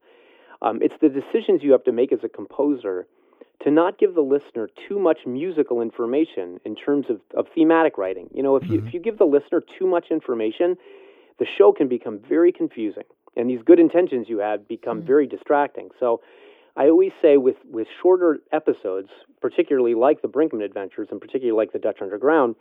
um, 0.63 0.79
it's 0.81 0.95
the 1.01 1.09
decisions 1.09 1.63
you 1.63 1.73
have 1.73 1.85
to 1.85 1.93
make 1.93 2.13
as 2.13 2.21
a 2.23 2.29
composer 2.29 3.07
to 3.65 3.71
not 3.71 3.99
give 3.99 4.15
the 4.15 4.21
listener 4.21 4.69
too 4.89 4.99
much 4.99 5.21
musical 5.27 5.81
information 5.81 6.61
in 6.65 6.77
terms 6.77 7.07
of, 7.09 7.21
of 7.37 7.47
thematic 7.55 7.99
writing. 7.99 8.29
You 8.33 8.43
know, 8.43 8.57
if 8.57 8.69
you, 8.69 8.75
if 8.75 8.85
mm-hmm. 8.85 8.91
you 8.93 9.01
give 9.01 9.19
the 9.19 9.25
listener 9.25 9.63
too 9.79 9.87
much 9.87 10.07
information, 10.11 10.77
the 11.39 11.47
show 11.59 11.73
can 11.73 11.89
become 11.89 12.21
very 12.29 12.53
confusing, 12.53 13.05
and 13.37 13.49
these 13.51 13.63
good 13.65 13.81
intentions 13.81 14.29
you 14.29 14.39
had 14.39 14.69
become 14.69 15.03
mm. 15.03 15.07
very 15.07 15.27
distracting. 15.27 15.89
So, 15.99 16.21
I 16.77 16.89
always 16.89 17.13
say 17.23 17.37
with 17.37 17.57
with 17.71 17.87
shorter 18.03 18.39
episodes, 18.53 19.09
particularly 19.41 19.95
like 19.95 20.23
the 20.23 20.29
Brinkman 20.29 20.65
Adventures, 20.65 21.09
and 21.11 21.21
particularly 21.21 21.57
like 21.57 21.73
the 21.73 21.79
Dutch 21.79 21.99
Underground, 22.03 22.57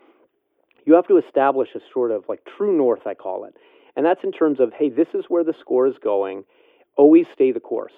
you 0.85 0.93
have 0.93 1.07
to 1.07 1.17
establish 1.17 1.69
a 1.75 1.79
sort 1.91 2.11
of 2.11 2.23
like 2.29 2.39
true 2.57 2.75
north, 2.75 3.07
I 3.07 3.13
call 3.13 3.45
it. 3.45 3.55
And 3.95 4.05
that's 4.05 4.23
in 4.23 4.31
terms 4.31 4.59
of, 4.59 4.71
hey, 4.73 4.89
this 4.89 5.07
is 5.13 5.25
where 5.29 5.43
the 5.43 5.53
score 5.59 5.87
is 5.87 5.95
going. 6.03 6.43
Always 6.95 7.25
stay 7.33 7.51
the 7.51 7.59
course. 7.59 7.93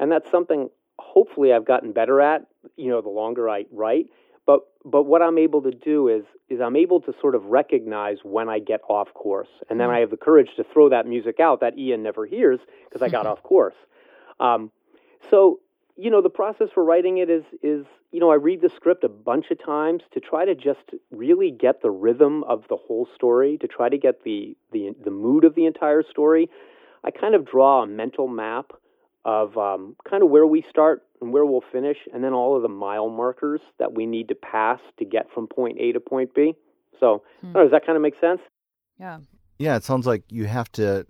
And 0.00 0.10
that's 0.12 0.30
something 0.30 0.68
hopefully 0.98 1.52
I've 1.52 1.64
gotten 1.64 1.92
better 1.92 2.20
at, 2.20 2.46
you 2.76 2.90
know, 2.90 3.00
the 3.00 3.08
longer 3.08 3.48
I 3.48 3.64
write. 3.72 4.06
But 4.46 4.60
but 4.84 5.02
what 5.02 5.20
I'm 5.20 5.36
able 5.36 5.60
to 5.62 5.70
do 5.70 6.08
is 6.08 6.24
is 6.48 6.60
I'm 6.60 6.76
able 6.76 7.00
to 7.02 7.12
sort 7.20 7.34
of 7.34 7.44
recognize 7.44 8.18
when 8.22 8.48
I 8.48 8.58
get 8.58 8.80
off 8.88 9.12
course, 9.12 9.48
and 9.68 9.78
then 9.78 9.90
I 9.90 9.98
have 9.98 10.10
the 10.10 10.16
courage 10.16 10.48
to 10.56 10.64
throw 10.64 10.88
that 10.88 11.06
music 11.06 11.38
out 11.38 11.60
that 11.60 11.76
Ian 11.78 12.02
never 12.02 12.24
hears 12.24 12.58
because 12.84 13.02
I 13.02 13.10
got 13.10 13.26
off 13.30 13.42
course. 13.42 13.74
Um, 14.40 14.70
so 15.30 15.60
you 15.96 16.10
know 16.10 16.22
the 16.22 16.30
process 16.30 16.68
for 16.72 16.82
writing 16.82 17.18
it 17.18 17.28
is 17.28 17.42
is 17.62 17.84
you 18.10 18.20
know 18.20 18.30
I 18.30 18.36
read 18.36 18.62
the 18.62 18.70
script 18.74 19.04
a 19.04 19.08
bunch 19.10 19.50
of 19.50 19.62
times 19.62 20.02
to 20.14 20.20
try 20.20 20.46
to 20.46 20.54
just 20.54 20.94
really 21.10 21.50
get 21.50 21.82
the 21.82 21.90
rhythm 21.90 22.42
of 22.44 22.64
the 22.70 22.76
whole 22.76 23.06
story, 23.14 23.58
to 23.58 23.68
try 23.68 23.90
to 23.90 23.98
get 23.98 24.24
the 24.24 24.56
the 24.72 24.94
the 25.04 25.10
mood 25.10 25.44
of 25.44 25.56
the 25.56 25.66
entire 25.66 26.02
story. 26.02 26.48
I 27.04 27.10
kind 27.10 27.34
of 27.34 27.44
draw 27.44 27.82
a 27.82 27.86
mental 27.86 28.28
map 28.28 28.72
of 29.28 29.58
um, 29.58 29.94
kind 30.08 30.22
of 30.22 30.30
where 30.30 30.46
we 30.46 30.64
start 30.70 31.02
and 31.20 31.32
where 31.32 31.44
we'll 31.44 31.64
finish, 31.70 31.98
and 32.14 32.24
then 32.24 32.32
all 32.32 32.56
of 32.56 32.62
the 32.62 32.68
mile 32.68 33.10
markers 33.10 33.60
that 33.78 33.94
we 33.94 34.06
need 34.06 34.28
to 34.28 34.34
pass 34.34 34.80
to 34.98 35.04
get 35.04 35.26
from 35.34 35.46
point 35.46 35.76
A 35.78 35.92
to 35.92 36.00
point 36.00 36.34
B. 36.34 36.54
So, 36.98 37.22
Hmm. 37.42 37.52
know, 37.52 37.62
does 37.62 37.72
that 37.72 37.84
kind 37.84 37.96
of 37.96 38.02
make 38.02 38.18
sense? 38.20 38.40
Yeah. 38.98 39.18
Yeah, 39.58 39.76
it 39.76 39.84
sounds 39.84 40.06
like 40.06 40.22
you 40.30 40.46
have 40.46 40.70
to 40.72 41.06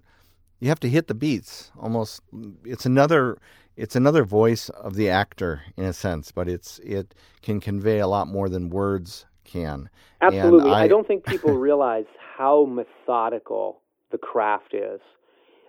you 0.58 0.68
have 0.68 0.80
to 0.80 0.88
hit 0.88 1.06
the 1.06 1.14
beats. 1.14 1.70
Almost 1.78 2.22
it's 2.64 2.86
another 2.86 3.38
it's 3.76 3.94
another 3.94 4.24
voice 4.24 4.68
of 4.70 4.94
the 4.96 5.08
actor 5.08 5.62
in 5.76 5.84
a 5.84 5.92
sense, 5.92 6.32
but 6.32 6.48
it's 6.48 6.80
it 6.80 7.14
can 7.42 7.60
convey 7.60 8.00
a 8.00 8.08
lot 8.08 8.26
more 8.26 8.48
than 8.48 8.68
words 8.70 9.26
can. 9.44 9.88
Absolutely. 10.20 10.72
I, 10.72 10.84
I 10.84 10.88
don't 10.88 11.06
think 11.06 11.24
people 11.24 11.54
realize 11.68 12.06
how 12.36 12.64
methodical 12.64 13.80
the 14.10 14.18
craft 14.18 14.74
is. 14.74 15.00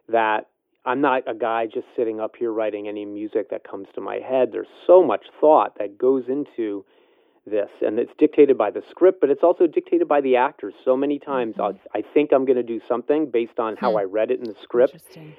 That 0.07 0.47
I'm 0.85 1.01
not 1.01 1.23
a 1.27 1.33
guy 1.33 1.65
just 1.65 1.87
sitting 1.95 2.19
up 2.19 2.35
here 2.37 2.51
writing 2.51 2.87
any 2.87 3.05
music 3.05 3.49
that 3.49 3.63
comes 3.69 3.87
to 3.95 4.01
my 4.01 4.15
head. 4.17 4.51
There's 4.51 4.67
so 4.87 5.03
much 5.03 5.25
thought 5.39 5.77
that 5.77 5.97
goes 5.97 6.23
into 6.29 6.85
this, 7.45 7.69
and 7.81 7.99
it's 7.99 8.11
dictated 8.17 8.57
by 8.57 8.69
the 8.71 8.81
script, 8.89 9.19
but 9.21 9.29
it's 9.29 9.43
also 9.43 9.65
dictated 9.67 10.07
by 10.07 10.21
the 10.21 10.35
actors. 10.35 10.73
So 10.85 10.95
many 10.95 11.19
times, 11.19 11.55
I'll, 11.59 11.79
I 11.93 12.03
think 12.13 12.31
I'm 12.31 12.45
going 12.45 12.57
to 12.57 12.63
do 12.63 12.79
something 12.87 13.29
based 13.29 13.59
on 13.59 13.75
how 13.75 13.91
Hmm. 13.91 13.97
I 13.97 14.03
read 14.03 14.31
it 14.31 14.39
in 14.39 14.45
the 14.45 14.55
script, 14.61 14.95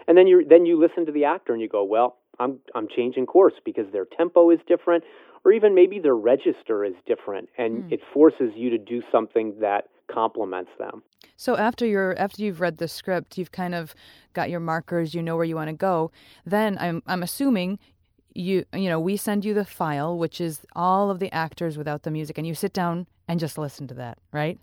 and 0.09 0.17
then 0.19 0.27
you 0.27 0.45
then 0.45 0.67
you 0.67 0.79
listen 0.79 1.07
to 1.07 1.13
the 1.13 1.25
actor 1.25 1.53
and 1.53 1.63
you 1.63 1.69
go, 1.69 1.85
well, 1.85 2.19
I'm 2.39 2.59
I'm 2.75 2.89
changing 2.89 3.27
course 3.27 3.55
because 3.65 3.87
their 3.93 4.05
tempo 4.05 4.51
is 4.51 4.59
different, 4.67 5.05
or 5.45 5.53
even 5.53 5.75
maybe 5.75 5.99
their 6.01 6.17
register 6.17 6.85
is 6.85 6.95
different, 7.07 7.49
and 7.57 7.85
Hmm. 7.85 7.93
it 7.93 8.01
forces 8.13 8.53
you 8.57 8.71
to 8.71 8.79
do 8.79 9.03
something 9.13 9.61
that 9.61 9.89
complements 10.12 10.71
them. 10.79 11.02
So 11.37 11.57
after 11.57 11.87
you're 11.87 12.19
after 12.19 12.43
you've 12.43 12.61
read 12.61 12.79
the 12.79 12.88
script, 12.88 13.38
you've 13.38 13.52
kind 13.52 13.75
of 13.75 13.95
got 14.33 14.50
your 14.50 14.61
markers, 14.61 15.14
you 15.14 15.23
know 15.23 15.37
where 15.37 15.45
you 15.45 15.57
want 15.57 15.69
to 15.69 15.76
go. 15.76 16.11
Then 16.45 16.76
I'm 16.79 17.02
I'm 17.07 17.23
assuming 17.23 17.79
you 18.35 18.64
you 18.75 18.88
know 18.88 19.00
we 19.00 19.17
send 19.17 19.45
you 19.45 19.55
the 19.55 19.64
file, 19.64 20.19
which 20.19 20.40
is 20.40 20.61
all 20.75 21.11
of 21.11 21.19
the 21.19 21.33
actors 21.33 21.79
without 21.79 22.02
the 22.02 22.11
music, 22.11 22.38
and 22.38 22.47
you 22.47 22.55
sit 22.55 22.73
down 22.73 23.07
and 23.29 23.40
just 23.40 23.59
listen 23.59 23.87
to 23.88 23.95
that, 23.95 24.19
right? 24.33 24.59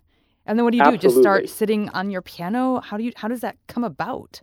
And 0.46 0.58
then 0.58 0.64
what 0.64 0.72
do 0.72 0.78
you 0.78 0.84
do? 0.84 0.96
Just 0.96 1.18
start 1.18 1.48
sitting 1.48 1.88
on 1.90 2.10
your 2.10 2.22
piano? 2.22 2.80
How 2.80 2.96
do 2.96 3.04
you 3.04 3.12
how 3.16 3.28
does 3.28 3.40
that 3.40 3.56
come 3.66 3.84
about? 3.84 4.40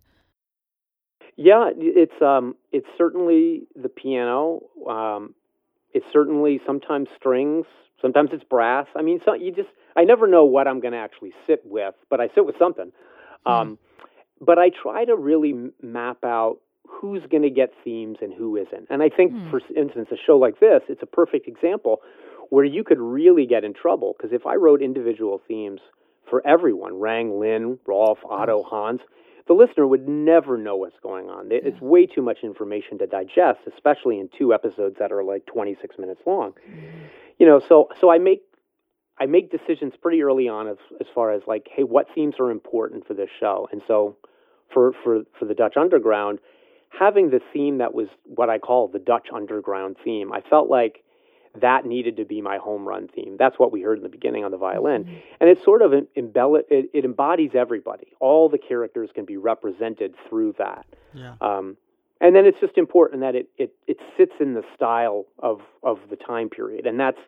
Yeah, 1.36 1.70
it's 1.76 2.22
um, 2.22 2.56
it's 2.72 2.88
certainly 2.98 3.68
the 3.76 3.90
piano. 3.90 4.62
Um, 4.88 5.34
it's 5.94 6.06
certainly 6.14 6.62
sometimes 6.66 7.08
strings. 7.16 7.66
Sometimes 8.02 8.30
it's 8.34 8.44
brass. 8.44 8.88
I 8.96 9.02
mean, 9.02 9.20
so 9.24 9.34
you 9.34 9.52
just 9.52 9.70
I 9.96 10.04
never 10.04 10.28
know 10.28 10.46
what 10.46 10.68
I'm 10.68 10.80
going 10.80 10.92
to 10.94 10.98
actually 11.00 11.34
sit 11.48 11.62
with, 11.66 11.96
but 12.10 12.20
I 12.20 12.30
sit 12.36 12.46
with 12.46 12.56
something. 12.60 12.92
Hmm. 13.46 13.52
Um, 13.52 13.80
but 14.42 14.60
I 14.60 14.70
try 14.70 15.06
to 15.06 15.16
really 15.16 15.54
map 15.82 16.24
out 16.24 16.58
who's 16.88 17.24
going 17.30 17.44
to 17.44 17.50
get 17.50 17.72
themes 17.84 18.18
and 18.22 18.34
who 18.34 18.58
isn't. 18.58 18.88
And 18.90 19.02
I 19.02 19.10
think, 19.10 19.32
hmm. 19.32 19.50
for 19.50 19.62
instance, 19.76 20.10
a 20.12 20.18
show 20.18 20.38
like 20.38 20.60
this, 20.60 20.82
it's 20.90 21.02
a 21.04 21.08
perfect 21.08 21.48
example 21.48 22.02
where 22.50 22.66
you 22.66 22.84
could 22.84 23.00
really 23.00 23.46
get 23.46 23.64
in 23.64 23.74
trouble 23.74 24.16
because 24.18 24.32
if 24.34 24.46
I 24.46 24.56
wrote 24.56 24.82
individual 24.82 25.42
themes 25.48 25.82
for 26.30 26.46
everyone, 26.46 27.00
Rang, 27.00 27.40
Lin, 27.40 27.80
Rolf, 27.88 28.20
Otto, 28.30 28.64
Hans, 28.64 29.02
the 29.48 29.54
listener 29.54 29.86
would 29.88 30.08
never 30.08 30.58
know 30.58 30.76
what's 30.76 31.00
going 31.02 31.30
on. 31.30 31.52
It- 31.52 31.66
It's 31.66 31.80
way 31.82 32.06
too 32.06 32.22
much 32.22 32.40
information 32.44 32.98
to 33.00 33.08
digest, 33.08 33.60
especially 33.72 34.20
in 34.20 34.30
two 34.38 34.54
episodes 34.54 34.98
that 35.00 35.12
are 35.12 35.24
like 35.24 35.46
26 35.46 35.98
minutes 36.00 36.22
long. 36.26 36.54
Mm-hmm. 36.68 36.88
You 37.40 37.46
know, 37.46 37.60
so 37.60 37.90
so 38.00 38.10
I 38.12 38.18
make 38.18 38.44
I 39.18 39.26
make 39.26 39.52
decisions 39.52 39.94
pretty 40.02 40.22
early 40.22 40.48
on 40.48 40.68
as 40.68 40.78
as 41.00 41.08
far 41.14 41.32
as 41.32 41.42
like, 41.48 41.68
hey, 41.74 41.84
what 41.84 42.08
themes 42.14 42.36
are 42.40 42.52
important 42.52 43.08
for 43.08 43.14
this 43.14 43.30
show? 43.40 43.68
And 43.72 43.82
so 43.88 44.18
for 44.74 44.94
for 45.04 45.24
for 45.40 45.46
the 45.46 45.54
Dutch 45.54 45.78
Underground, 45.78 46.40
having 46.90 47.30
the 47.30 47.40
theme 47.54 47.78
that 47.78 47.94
was 47.94 48.08
what 48.26 48.50
I 48.50 48.60
call 48.60 48.88
the 48.88 49.00
Dutch 49.00 49.28
Underground 49.34 49.96
theme, 50.04 50.32
I 50.32 50.42
felt 50.42 50.70
like 50.70 51.04
that 51.62 51.86
needed 51.86 52.18
to 52.18 52.26
be 52.26 52.42
my 52.42 52.58
home 52.58 52.86
run 52.86 53.08
theme. 53.08 53.38
That's 53.40 53.58
what 53.58 53.72
we 53.72 53.82
heard 53.82 53.98
in 53.98 54.04
the 54.04 54.10
beginning 54.10 54.44
on 54.44 54.52
the 54.52 54.58
violin, 54.58 55.22
and 55.40 55.50
it 55.50 55.60
sort 55.64 55.82
of 55.82 55.94
em- 55.94 56.08
embell- 56.18 56.62
it, 56.70 56.90
it 56.94 57.06
embodies 57.06 57.52
everybody. 57.54 58.08
All 58.20 58.50
the 58.50 58.58
characters 58.58 59.10
can 59.16 59.24
be 59.24 59.38
represented 59.38 60.16
through 60.28 60.56
that. 60.58 60.86
Yeah. 61.14 61.36
Um, 61.40 61.78
and 62.22 62.36
then 62.36 62.46
it's 62.46 62.60
just 62.60 62.78
important 62.78 63.22
that 63.22 63.36
it, 63.36 63.50
it, 63.58 63.74
it 63.88 63.98
sits 64.18 64.32
in 64.40 64.54
the 64.54 64.64
style 64.76 65.26
of, 65.40 65.60
of 65.84 65.98
the 66.10 66.16
time 66.16 66.50
period, 66.50 66.86
and 66.86 67.00
that's 67.00 67.20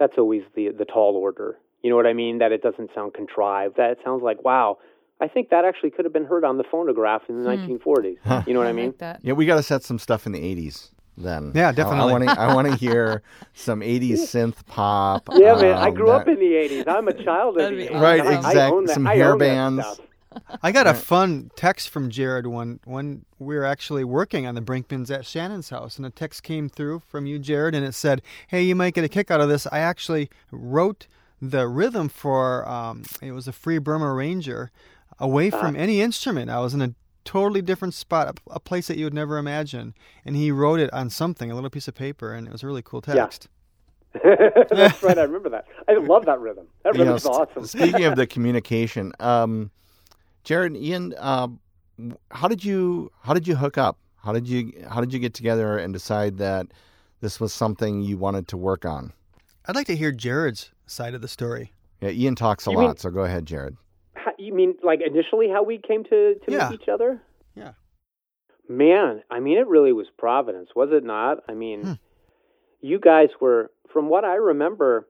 that's 0.00 0.14
always 0.18 0.42
the 0.56 0.70
the 0.76 0.84
tall 0.84 1.14
order. 1.16 1.56
You 1.82 1.90
know 1.90 1.96
what 1.96 2.06
I 2.06 2.12
mean? 2.12 2.38
That 2.38 2.50
it 2.50 2.62
doesn't 2.62 2.90
sound 2.94 3.14
contrived. 3.14 3.76
That 3.76 3.90
it 3.92 3.98
sounds 4.04 4.22
like 4.24 4.44
wow. 4.44 4.78
I 5.22 5.28
think 5.28 5.50
that 5.50 5.66
actually 5.66 5.90
could 5.90 6.06
have 6.06 6.14
been 6.14 6.24
heard 6.24 6.44
on 6.44 6.56
the 6.56 6.64
phonograph 6.64 7.22
in 7.28 7.42
the 7.44 7.48
1940s. 7.50 8.46
You 8.46 8.54
know 8.54 8.60
what 8.60 8.68
I 8.68 8.72
mean? 8.72 8.94
like. 8.98 9.18
Yeah, 9.22 9.34
we 9.34 9.44
got 9.44 9.56
to 9.56 9.62
set 9.62 9.82
some 9.82 9.98
stuff 9.98 10.24
in 10.24 10.32
the 10.32 10.40
80s 10.40 10.92
then. 11.18 11.52
Yeah, 11.54 11.72
definitely. 11.72 12.08
I 12.08 12.12
want 12.12 12.24
to 12.24 12.40
I 12.40 12.54
want 12.54 12.68
to 12.68 12.76
hear 12.76 13.22
some 13.52 13.80
80s 13.80 14.12
synth 14.32 14.64
pop. 14.66 15.28
Yeah, 15.34 15.56
man. 15.56 15.74
I 15.76 15.88
um, 15.88 15.94
grew 15.94 16.10
up 16.10 16.26
in 16.26 16.36
the 16.36 16.52
80s. 16.52 16.88
I'm 16.88 17.06
a 17.06 17.12
child 17.12 17.58
of 17.58 17.64
That'd 17.64 17.78
the 17.78 17.88
80s. 17.88 18.00
Right, 18.00 18.20
I- 18.22 18.32
I 18.32 18.36
exact- 18.38 18.90
some 18.90 19.06
I 19.06 19.14
hair 19.14 19.32
own 19.32 19.38
that 19.38 19.44
bands. 19.44 20.00
I 20.62 20.72
got 20.72 20.86
a 20.86 20.94
fun 20.94 21.50
text 21.56 21.88
from 21.88 22.10
Jared 22.10 22.46
when 22.46 22.80
when 22.84 23.24
we 23.38 23.56
were 23.56 23.64
actually 23.64 24.04
working 24.04 24.46
on 24.46 24.54
the 24.54 24.60
Brinkmans 24.62 25.10
at 25.10 25.26
Shannon's 25.26 25.70
house, 25.70 25.96
and 25.96 26.06
a 26.06 26.10
text 26.10 26.42
came 26.42 26.68
through 26.68 27.00
from 27.00 27.26
you, 27.26 27.38
Jared, 27.38 27.74
and 27.74 27.84
it 27.84 27.94
said, 27.94 28.22
"Hey, 28.48 28.62
you 28.62 28.74
might 28.74 28.94
get 28.94 29.04
a 29.04 29.08
kick 29.08 29.30
out 29.30 29.40
of 29.40 29.48
this. 29.48 29.66
I 29.72 29.78
actually 29.80 30.30
wrote 30.50 31.06
the 31.42 31.66
rhythm 31.66 32.08
for 32.08 32.68
um, 32.68 33.02
it 33.22 33.32
was 33.32 33.48
a 33.48 33.52
Free 33.52 33.78
Burma 33.78 34.12
Ranger, 34.12 34.70
away 35.18 35.50
from 35.50 35.74
any 35.74 36.00
instrument. 36.00 36.50
I 36.50 36.60
was 36.60 36.74
in 36.74 36.82
a 36.82 36.94
totally 37.24 37.62
different 37.62 37.94
spot, 37.94 38.28
a, 38.48 38.54
a 38.54 38.60
place 38.60 38.86
that 38.88 38.96
you 38.96 39.04
would 39.06 39.14
never 39.14 39.38
imagine, 39.38 39.94
and 40.24 40.36
he 40.36 40.50
wrote 40.50 40.80
it 40.80 40.92
on 40.92 41.10
something, 41.10 41.50
a 41.50 41.54
little 41.54 41.70
piece 41.70 41.88
of 41.88 41.94
paper, 41.94 42.32
and 42.32 42.46
it 42.46 42.52
was 42.52 42.62
a 42.62 42.66
really 42.66 42.82
cool 42.82 43.02
Yeah. 43.06 43.14
text. 43.14 43.48
That's 44.24 45.02
right. 45.02 45.18
I 45.18 45.22
remember 45.22 45.50
that. 45.50 45.66
I 45.88 45.94
love 45.94 46.24
that 46.26 46.40
rhythm. 46.40 46.66
That 46.82 46.96
you 46.96 47.04
know, 47.04 47.14
awesome. 47.14 47.64
speaking 47.64 48.04
of 48.04 48.16
the 48.16 48.26
communication, 48.34 49.12
um, 49.20 49.70
Jared 50.44 50.72
and 50.72 50.82
Ian, 50.82 51.14
um, 51.18 51.60
how 52.30 52.48
did 52.48 52.64
you 52.64 53.10
how 53.22 53.34
did 53.34 53.46
you 53.46 53.56
hook 53.56 53.76
up? 53.78 53.98
How 54.16 54.32
did 54.32 54.48
you 54.48 54.72
how 54.88 55.00
did 55.00 55.12
you 55.12 55.18
get 55.18 55.34
together 55.34 55.78
and 55.78 55.92
decide 55.92 56.38
that 56.38 56.66
this 57.20 57.40
was 57.40 57.52
something 57.52 58.00
you 58.02 58.16
wanted 58.16 58.48
to 58.48 58.56
work 58.56 58.84
on? 58.84 59.12
I'd 59.66 59.76
like 59.76 59.86
to 59.88 59.96
hear 59.96 60.10
Jared's 60.12 60.72
side 60.86 61.14
of 61.14 61.20
the 61.20 61.28
story. 61.28 61.72
Yeah, 62.00 62.10
Ian 62.10 62.34
talks 62.34 62.66
a 62.66 62.70
You 62.70 62.76
lot, 62.78 62.82
mean- 62.86 62.96
so 62.96 63.10
go 63.10 63.20
ahead, 63.24 63.46
Jared. 63.46 63.76
How- 64.14 64.32
you 64.38 64.54
mean 64.54 64.74
like 64.82 65.00
initially 65.04 65.48
how 65.50 65.62
we 65.62 65.78
came 65.78 66.04
to, 66.04 66.34
to 66.34 66.52
Yeah. 66.52 66.70
meet 66.70 66.80
each 66.82 66.88
other? 66.88 67.20
Yeah. 67.54 67.72
Man, 68.68 69.22
I 69.30 69.40
mean, 69.40 69.58
it 69.58 69.66
really 69.66 69.92
was 69.92 70.06
Providence, 70.16 70.70
was 70.76 70.90
it 70.92 71.04
not? 71.04 71.38
I 71.48 71.54
mean, 71.54 71.82
Hmm. 71.82 71.92
you 72.80 72.98
guys 73.00 73.28
were, 73.40 73.70
from 73.92 74.08
what 74.08 74.24
I 74.24 74.36
remember, 74.36 75.08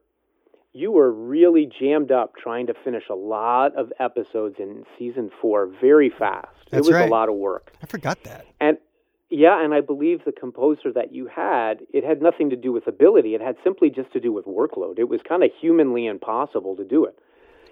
you 0.73 0.91
were 0.91 1.11
really 1.11 1.69
jammed 1.79 2.11
up 2.11 2.33
trying 2.35 2.67
to 2.67 2.73
finish 2.83 3.03
a 3.09 3.15
lot 3.15 3.75
of 3.75 3.91
episodes 3.99 4.55
in 4.59 4.85
season 4.97 5.29
four 5.41 5.67
very 5.81 6.09
fast. 6.09 6.47
That's 6.69 6.87
it 6.87 6.91
was 6.91 6.93
right. 6.93 7.07
a 7.07 7.11
lot 7.11 7.29
of 7.29 7.35
work. 7.35 7.73
I 7.83 7.85
forgot 7.87 8.23
that. 8.23 8.45
And 8.59 8.77
yeah, 9.29 9.63
and 9.63 9.73
I 9.73 9.81
believe 9.81 10.25
the 10.25 10.31
composer 10.31 10.91
that 10.93 11.13
you 11.13 11.27
had, 11.27 11.81
it 11.93 12.03
had 12.03 12.21
nothing 12.21 12.49
to 12.49 12.55
do 12.55 12.71
with 12.71 12.87
ability. 12.87 13.33
It 13.35 13.41
had 13.41 13.55
simply 13.63 13.89
just 13.89 14.11
to 14.13 14.19
do 14.19 14.31
with 14.31 14.45
workload. 14.45 14.99
It 14.99 15.09
was 15.09 15.21
kind 15.27 15.43
of 15.43 15.51
humanly 15.59 16.05
impossible 16.05 16.75
to 16.77 16.83
do 16.83 17.05
it. 17.05 17.17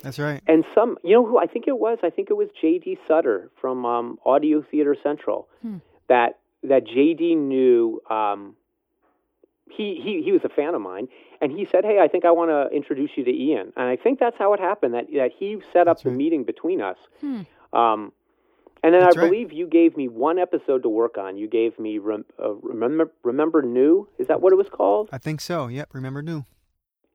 That's 0.01 0.19
right. 0.19 0.41
And 0.47 0.63
some, 0.73 0.97
you 1.03 1.13
know 1.13 1.25
who 1.25 1.37
I 1.37 1.45
think 1.45 1.67
it 1.67 1.77
was? 1.77 1.99
I 2.03 2.09
think 2.09 2.29
it 2.29 2.35
was 2.35 2.47
J.D. 2.61 2.97
Sutter 3.07 3.49
from 3.59 3.85
um, 3.85 4.17
Audio 4.25 4.63
Theater 4.71 4.95
Central. 5.01 5.49
That 6.07 6.39
that 6.63 6.85
J.D. 6.85 7.35
knew. 7.35 8.01
Um, 8.09 8.55
he, 9.69 9.99
he 10.03 10.21
he 10.23 10.31
was 10.31 10.41
a 10.43 10.49
fan 10.49 10.73
of 10.75 10.81
mine, 10.81 11.07
and 11.41 11.51
he 11.51 11.65
said, 11.65 11.85
"Hey, 11.85 11.99
I 11.99 12.07
think 12.07 12.25
I 12.25 12.31
want 12.31 12.49
to 12.51 12.75
introduce 12.75 13.11
you 13.15 13.23
to 13.23 13.31
Ian." 13.31 13.71
And 13.77 13.87
I 13.87 13.95
think 13.95 14.19
that's 14.19 14.37
how 14.37 14.53
it 14.53 14.59
happened. 14.59 14.93
That 14.93 15.07
that 15.13 15.31
he 15.37 15.61
set 15.71 15.87
up 15.87 15.97
That's 15.97 16.03
the 16.03 16.09
right. 16.09 16.17
meeting 16.17 16.43
between 16.43 16.81
us. 16.81 16.97
Um, 17.73 18.11
and 18.81 18.93
then 18.93 19.01
That's 19.01 19.17
I 19.17 19.21
right. 19.21 19.29
believe 19.29 19.51
you 19.51 19.67
gave 19.67 19.97
me 19.97 20.07
one 20.07 20.39
episode 20.39 20.83
to 20.83 20.89
work 20.89 21.17
on. 21.17 21.37
You 21.37 21.47
gave 21.49 21.77
me 21.77 21.97
rem, 21.97 22.23
uh, 22.41 22.53
remember 22.53 23.11
remember 23.23 23.61
Nhu. 23.61 24.07
Is 24.17 24.27
that 24.27 24.41
what 24.41 24.53
it 24.53 24.55
was 24.55 24.69
called? 24.69 25.09
I 25.11 25.17
think 25.17 25.41
so. 25.41 25.67
Yep. 25.67 25.89
Remember 25.93 26.23
Nhu. 26.23 26.45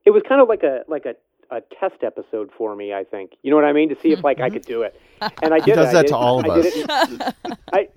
It 0.04 0.10
was 0.10 0.22
kind 0.28 0.40
of 0.42 0.48
like 0.48 0.62
a 0.62 0.84
like 0.88 1.06
a 1.06 1.14
a 1.50 1.60
test 1.80 2.02
episode 2.02 2.50
for 2.56 2.74
me. 2.76 2.92
I 2.92 3.04
think 3.04 3.32
you 3.42 3.50
know 3.50 3.56
what 3.56 3.64
I 3.64 3.72
mean 3.72 3.88
to 3.88 3.98
see 4.00 4.12
if 4.12 4.22
like 4.22 4.40
I 4.40 4.50
could 4.50 4.64
do 4.66 4.82
it, 4.82 5.00
and 5.42 5.54
I 5.54 5.58
did. 5.58 5.64
He 5.66 5.72
does 5.72 5.86
it. 5.86 5.90
I 5.90 5.92
that 5.92 6.02
did 6.02 6.08
to 6.08 6.16
all 6.16 6.40
of 6.40 6.46
I 6.46 6.60
did 6.62 6.90
us. 6.90 7.10
it 7.10 7.58
I 7.72 7.88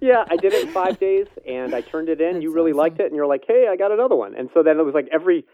yeah, 0.00 0.24
I 0.30 0.36
did 0.36 0.52
it 0.52 0.66
in 0.66 0.72
five 0.72 0.98
days, 0.98 1.26
and 1.46 1.74
I 1.74 1.80
turned 1.80 2.08
it 2.08 2.20
in. 2.20 2.42
you 2.42 2.52
really 2.52 2.72
liked 2.72 3.00
it, 3.00 3.06
and 3.06 3.14
you're 3.14 3.26
like, 3.26 3.44
hey, 3.46 3.66
I 3.70 3.76
got 3.76 3.92
another 3.92 4.16
one. 4.16 4.34
And 4.34 4.48
so 4.54 4.62
then 4.62 4.78
it 4.78 4.82
was 4.84 4.94
like 4.94 5.08
every 5.12 5.44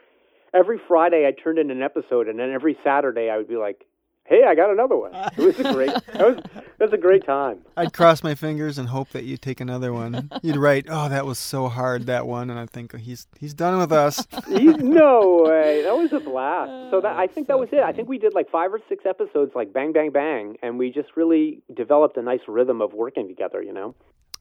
every 0.55 0.81
Friday 0.89 1.27
I 1.27 1.33
turned 1.33 1.59
in 1.59 1.71
an 1.71 1.83
episode, 1.83 2.29
and 2.29 2.39
then 2.39 2.51
every 2.53 2.77
Saturday 2.85 3.29
I 3.31 3.37
would 3.37 3.49
be 3.49 3.57
like, 3.57 3.85
hey, 4.25 4.43
I 4.47 4.55
got 4.55 4.71
another 4.71 4.97
one. 4.97 5.13
It 5.15 5.39
was 5.39 5.59
a 5.61 5.73
great. 5.73 5.91
That 6.13 6.27
was 6.27 6.37
that 6.79 6.91
was 6.91 6.93
a 6.93 6.97
great 6.99 7.25
time. 7.25 7.59
I'd 7.77 7.93
cross 7.93 8.23
my 8.23 8.35
fingers 8.35 8.77
and 8.79 8.89
hope 8.89 9.11
that 9.11 9.25
you'd 9.25 9.43
take 9.43 9.61
another 9.61 9.93
one. 9.93 10.31
You'd 10.43 10.57
write, 10.57 10.87
"Oh, 10.89 11.09
that 11.09 11.25
was 11.27 11.39
so 11.39 11.69
hard 11.69 12.07
that 12.07 12.27
one," 12.27 12.51
and 12.51 12.59
I 12.59 12.67
think 12.67 12.95
oh, 12.95 12.99
he's 12.99 13.27
he's 13.39 13.55
done 13.55 13.79
with 13.79 13.93
us. 13.93 14.27
You- 14.49 14.77
no 14.79 15.45
way. 15.47 15.83
That 15.83 15.97
was 15.97 16.13
a 16.13 16.21
blast. 16.21 16.91
So 16.91 17.01
that 17.01 17.17
I 17.17 17.27
think 17.27 17.49
that 17.49 17.59
was 17.59 17.69
it. 17.73 17.81
I 17.81 17.93
think 17.93 18.09
we 18.09 18.19
did 18.19 18.35
like 18.35 18.51
five 18.51 18.73
or 18.73 18.81
six 18.89 19.05
episodes, 19.07 19.53
like 19.55 19.73
bang, 19.73 19.93
bang, 19.93 20.11
bang, 20.11 20.57
and 20.63 20.79
we 20.79 20.91
just 20.91 21.17
really 21.17 21.63
developed 21.75 22.17
a 22.17 22.23
nice 22.23 22.41
rhythm 22.49 22.81
of 22.81 22.93
working 22.95 23.29
together. 23.29 23.63
You 23.63 23.73
know. 23.73 23.95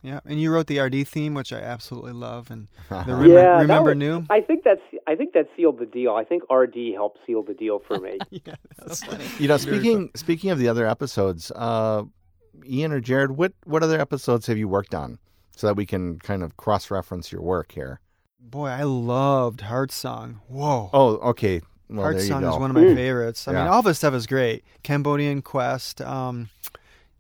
Yeah, 0.06 0.20
and 0.26 0.40
you 0.40 0.52
wrote 0.54 0.68
the 0.68 0.80
RD 0.80 1.08
theme, 1.08 1.34
which 1.34 1.52
I 1.52 1.60
absolutely 1.62 2.14
love, 2.14 2.52
and 2.52 2.68
the. 2.90 2.96
Remember, 3.08 3.28
yeah, 3.28 3.60
remember 3.62 3.90
was- 3.96 3.98
Nhu. 3.98 4.28
I 4.30 4.40
think 4.42 4.64
that's. 4.64 4.82
I 5.08 5.16
think 5.16 5.34
that 5.34 5.48
sealed 5.58 5.80
the 5.80 5.86
deal. 5.88 6.14
I 6.14 6.24
think 6.24 6.44
RD 6.52 6.94
helped 6.94 7.18
seal 7.26 7.42
the 7.44 7.54
deal 7.56 7.80
for 7.88 7.98
me. 8.00 8.20
yeah, 8.30 8.54
that's 8.78 9.04
funny. 9.06 9.26
You 9.40 9.48
know, 9.48 9.58
speaking 9.58 10.12
speaking 10.16 10.52
of 10.52 10.60
the 10.60 10.68
other 10.68 10.86
episodes, 10.88 11.52
uh, 11.56 12.04
Ian 12.68 12.92
or 12.92 13.00
Jared, 13.02 13.32
what 13.32 13.54
what 13.66 13.82
other 13.82 14.00
episodes 14.00 14.46
have 14.48 14.58
you 14.60 14.68
worked 14.68 14.94
on, 14.94 15.18
so 15.56 15.66
that 15.68 15.76
we 15.76 15.86
can 15.88 16.20
kind 16.20 16.44
of 16.44 16.56
cross 16.58 16.92
reference 16.92 17.32
your 17.32 17.42
work 17.42 17.72
here? 17.72 18.00
Boy, 18.40 18.68
I 18.68 18.84
loved 18.84 19.62
Heart 19.62 19.92
Song. 19.92 20.40
Whoa. 20.48 20.92
Oh, 20.94 21.16
okay. 21.32 21.62
Well, 21.90 22.02
Heart 22.04 22.22
Song 22.22 22.44
is 22.44 22.56
one 22.60 22.70
of 22.70 22.76
my 22.76 22.84
Mm. 22.84 22.96
favorites. 22.96 23.48
I 23.48 23.54
Yeah. 23.54 23.64
mean, 23.64 23.68
all 23.72 23.80
of 23.80 23.86
his 23.86 23.98
stuff 23.98 24.14
is 24.14 24.28
great. 24.28 24.64
Cambodian 24.84 25.42
Quest. 25.42 26.00
Um, 26.02 26.50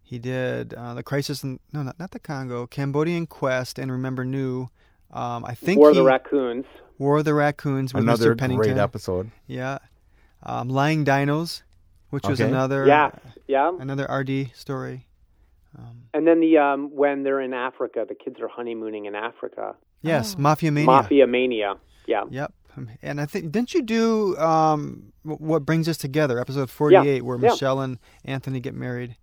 he 0.05 0.19
did 0.19 0.73
uh, 0.75 0.93
the 0.93 1.03
Crisis 1.03 1.43
in 1.43 1.59
no, 1.73 1.83
not 1.83 1.99
not 1.99 2.11
the 2.11 2.19
Congo. 2.19 2.67
Cambodian 2.67 3.25
Quest 3.27 3.77
and 3.79 3.91
Remember 3.91 4.23
Nhu. 4.23 4.69
Um, 5.11 5.43
I 5.45 5.53
think 5.55 5.79
War 5.79 5.89
of 5.89 5.95
he, 5.95 6.01
the 6.01 6.05
Raccoons. 6.05 6.65
War 6.99 7.17
of 7.17 7.25
the 7.25 7.33
Raccoons 7.33 7.93
with 7.93 8.03
Another 8.03 8.33
Mr. 8.35 8.37
Pennington. 8.39 8.73
great 8.73 8.81
episode. 8.81 9.31
Yeah. 9.47 9.79
Um, 10.43 10.69
Lying 10.69 11.03
Dinos, 11.05 11.63
which 12.11 12.25
was 12.27 12.39
another 12.39 12.85
Yeah, 12.85 13.11
yeah. 13.47 13.71
another 13.79 14.05
RD 14.05 14.51
story. 14.53 15.07
Um, 15.77 16.03
And 16.13 16.25
then 16.27 16.39
the 16.39 16.57
um, 16.57 16.89
when 16.95 17.23
they're 17.23 17.41
in 17.41 17.53
Africa, 17.53 18.05
the 18.07 18.15
kids 18.15 18.39
are 18.39 18.47
honeymooning 18.47 19.05
in 19.05 19.15
Africa. 19.15 19.75
yes, 20.01 20.35
Oh. 20.37 20.41
Mafia 20.41 20.71
Mania. 20.71 20.85
Mafia 20.87 21.27
Mania. 21.27 21.75
Yeah. 22.07 22.23
Yep. 22.29 22.53
Um, 22.77 22.89
And 23.01 23.19
I 23.19 23.25
think 23.25 23.51
didn't 23.51 23.73
you 23.73 23.81
do 23.81 24.37
um, 24.37 25.11
what 25.23 25.65
brings 25.65 25.89
us 25.89 25.97
together, 25.97 26.39
episode 26.39 26.69
forty-eight, 26.69 27.23
where 27.23 27.37
yeah. 27.39 27.49
Michelle 27.49 27.81
and 27.81 27.97
Anthony 28.23 28.59
get 28.59 28.75
married. 28.75 29.15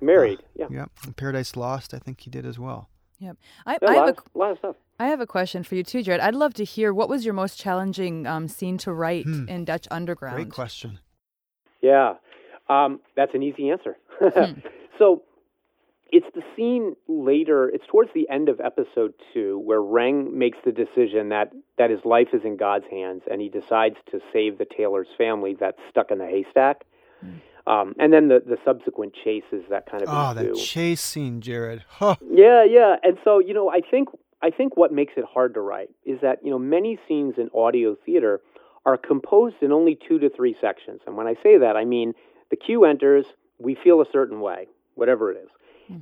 Married. 0.00 0.38
Yeah. 0.54 0.66
Yep. 0.70 0.90
Paradise 1.16 1.56
Lost, 1.56 1.94
I 1.94 1.98
think 1.98 2.20
he 2.20 2.30
did 2.30 2.46
as 2.46 2.58
well. 2.58 2.88
Yep. 3.18 3.36
I, 3.66 3.78
Yeah, 3.82 3.88
I 3.88 3.92
a, 3.92 3.94
have 3.94 3.96
lot, 3.96 4.08
a 4.08 4.12
of, 4.12 4.18
a 4.34 4.38
lot 4.38 4.50
of 4.52 4.58
stuff. 4.58 4.76
I 5.00 5.06
have 5.08 5.20
a 5.20 5.26
question 5.26 5.62
for 5.64 5.74
you 5.74 5.82
too, 5.82 6.02
Jared. 6.02 6.20
I'd 6.20 6.34
love 6.34 6.54
to 6.54 6.64
hear 6.64 6.92
what 6.94 7.08
was 7.08 7.24
your 7.24 7.34
most 7.34 7.58
challenging 7.58 8.26
um, 8.26 8.48
scene 8.48 8.78
to 8.78 8.92
write 8.92 9.24
Hmm. 9.24 9.48
in 9.48 9.64
Dutch 9.64 9.86
Underground. 9.90 10.36
Great 10.36 10.50
question. 10.52 10.98
Yeah, 11.80 12.14
um, 12.68 13.00
that's 13.16 13.34
an 13.34 13.42
easy 13.42 13.70
answer. 13.70 13.96
Hmm. 14.20 14.60
so 14.98 15.22
it's 16.10 16.26
the 16.34 16.42
scene 16.56 16.96
later. 17.06 17.68
It's 17.68 17.86
towards 17.86 18.10
the 18.14 18.28
end 18.30 18.48
of 18.48 18.60
episode 18.60 19.14
two 19.32 19.58
where 19.60 19.80
Reng 19.80 20.32
makes 20.32 20.58
the 20.64 20.72
decision 20.72 21.28
that 21.30 21.52
that 21.76 21.90
his 21.90 22.00
life 22.04 22.28
is 22.32 22.42
in 22.44 22.56
God's 22.56 22.86
hands, 22.90 23.22
and 23.30 23.40
he 23.40 23.48
decides 23.48 23.96
to 24.10 24.20
save 24.32 24.58
the 24.58 24.64
Taylor's 24.64 25.08
family 25.16 25.56
that's 25.58 25.78
stuck 25.90 26.10
in 26.10 26.18
the 26.18 26.26
haystack. 26.26 26.84
Um, 27.68 27.94
and 27.98 28.12
then 28.12 28.28
the, 28.28 28.40
the 28.44 28.56
subsequent 28.64 29.12
chases 29.14 29.62
that 29.68 29.84
kind 29.90 30.02
of 30.02 30.08
Oh, 30.10 30.30
ensue. 30.30 30.54
that 30.54 30.56
chase 30.58 31.02
scene, 31.02 31.40
Jared. 31.42 31.84
Huh. 31.88 32.16
Yeah, 32.30 32.64
yeah. 32.64 32.96
And 33.02 33.18
so, 33.24 33.38
you 33.40 33.52
know, 33.52 33.68
I 33.68 33.80
think 33.82 34.08
I 34.40 34.50
think 34.50 34.76
what 34.76 34.92
makes 34.92 35.14
it 35.16 35.24
hard 35.24 35.52
to 35.54 35.60
write 35.60 35.90
is 36.06 36.20
that, 36.22 36.38
you 36.44 36.50
know, 36.50 36.58
many 36.58 36.98
scenes 37.06 37.34
in 37.36 37.50
audio 37.54 37.94
theater 38.06 38.40
are 38.86 38.96
composed 38.96 39.56
in 39.60 39.70
only 39.72 39.98
2 40.08 40.18
to 40.20 40.30
3 40.30 40.56
sections. 40.60 41.00
And 41.06 41.16
when 41.16 41.26
I 41.26 41.34
say 41.42 41.58
that, 41.58 41.76
I 41.76 41.84
mean 41.84 42.14
the 42.50 42.56
cue 42.56 42.84
enters, 42.84 43.26
we 43.58 43.74
feel 43.74 44.00
a 44.00 44.06
certain 44.10 44.40
way, 44.40 44.68
whatever 44.94 45.30
it 45.30 45.36
is. 45.44 45.50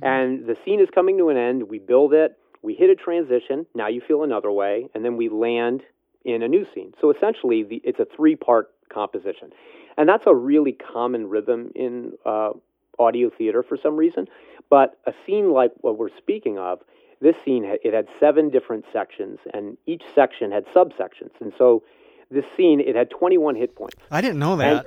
And 0.01 0.45
the 0.45 0.55
scene 0.65 0.79
is 0.81 0.89
coming 0.93 1.17
to 1.17 1.29
an 1.29 1.37
end, 1.37 1.69
we 1.69 1.79
build 1.79 2.13
it, 2.13 2.37
we 2.61 2.73
hit 2.75 2.89
a 2.89 2.95
transition, 2.95 3.65
now 3.73 3.87
you 3.87 4.01
feel 4.05 4.23
another 4.23 4.51
way, 4.51 4.89
and 4.93 5.03
then 5.05 5.15
we 5.17 5.29
land 5.29 5.81
in 6.25 6.43
a 6.43 6.47
new 6.47 6.65
scene. 6.73 6.93
So 6.99 7.09
essentially, 7.11 7.63
the, 7.63 7.81
it's 7.85 7.99
a 7.99 8.05
three-part 8.15 8.69
composition. 8.93 9.51
And 9.97 10.07
that's 10.07 10.23
a 10.27 10.35
really 10.35 10.73
common 10.73 11.27
rhythm 11.27 11.71
in 11.75 12.13
uh, 12.25 12.51
audio 12.99 13.29
theater 13.29 13.63
for 13.63 13.77
some 13.81 13.95
reason. 13.95 14.27
But 14.69 14.99
a 15.05 15.13
scene 15.25 15.51
like 15.51 15.71
what 15.77 15.97
we're 15.97 16.15
speaking 16.17 16.57
of, 16.57 16.79
this 17.21 17.35
scene 17.43 17.63
it 17.65 17.93
had 17.93 18.07
seven 18.19 18.49
different 18.49 18.85
sections, 18.93 19.39
and 19.53 19.77
each 19.87 20.03
section 20.13 20.51
had 20.51 20.65
subsections. 20.67 21.31
And 21.39 21.51
so 21.57 21.83
this 22.29 22.45
scene 22.55 22.79
it 22.79 22.95
had 22.95 23.09
21 23.09 23.55
hit 23.55 23.75
points. 23.75 23.95
I 24.11 24.21
didn't 24.21 24.39
know 24.39 24.55
that. 24.57 24.85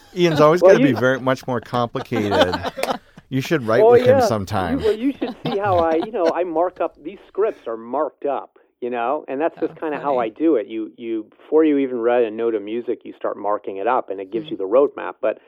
Ian's 0.16 0.40
always 0.40 0.60
Well, 0.60 0.72
got 0.72 0.78
to 0.78 0.84
be 0.84 0.92
very 0.92 1.20
much 1.20 1.46
more 1.46 1.60
complicated. 1.60 2.54
you 3.30 3.40
should 3.40 3.62
write 3.62 3.82
oh 3.82 3.92
with 3.92 4.04
yeah. 4.04 4.20
him 4.20 4.26
sometime. 4.26 4.80
You, 4.80 4.86
well, 4.86 4.96
you 4.96 5.12
should 5.12 5.36
see 5.44 5.58
how 5.58 5.78
I, 5.78 5.94
you 5.96 6.12
know, 6.12 6.30
I 6.34 6.44
mark 6.44 6.80
up 6.80 7.02
these 7.02 7.18
scripts 7.28 7.66
are 7.66 7.76
marked 7.76 8.26
up, 8.26 8.58
you 8.80 8.88
know, 8.88 9.24
and 9.28 9.40
that's 9.40 9.58
just 9.60 9.76
kind 9.76 9.94
of 9.94 10.00
how 10.00 10.18
I 10.18 10.28
do 10.28 10.56
it. 10.56 10.66
You 10.66 10.92
you 10.96 11.26
before 11.38 11.64
you 11.64 11.78
even 11.78 11.98
read 11.98 12.24
a 12.24 12.30
note 12.30 12.54
of 12.54 12.62
music, 12.62 13.00
you 13.04 13.12
start 13.14 13.36
marking 13.36 13.76
it 13.76 13.86
up, 13.86 14.08
and 14.10 14.20
it 14.20 14.32
gives 14.32 14.46
hmm. 14.46 14.52
you 14.52 14.56
the 14.56 14.64
roadmap. 14.64 15.16
But 15.20 15.38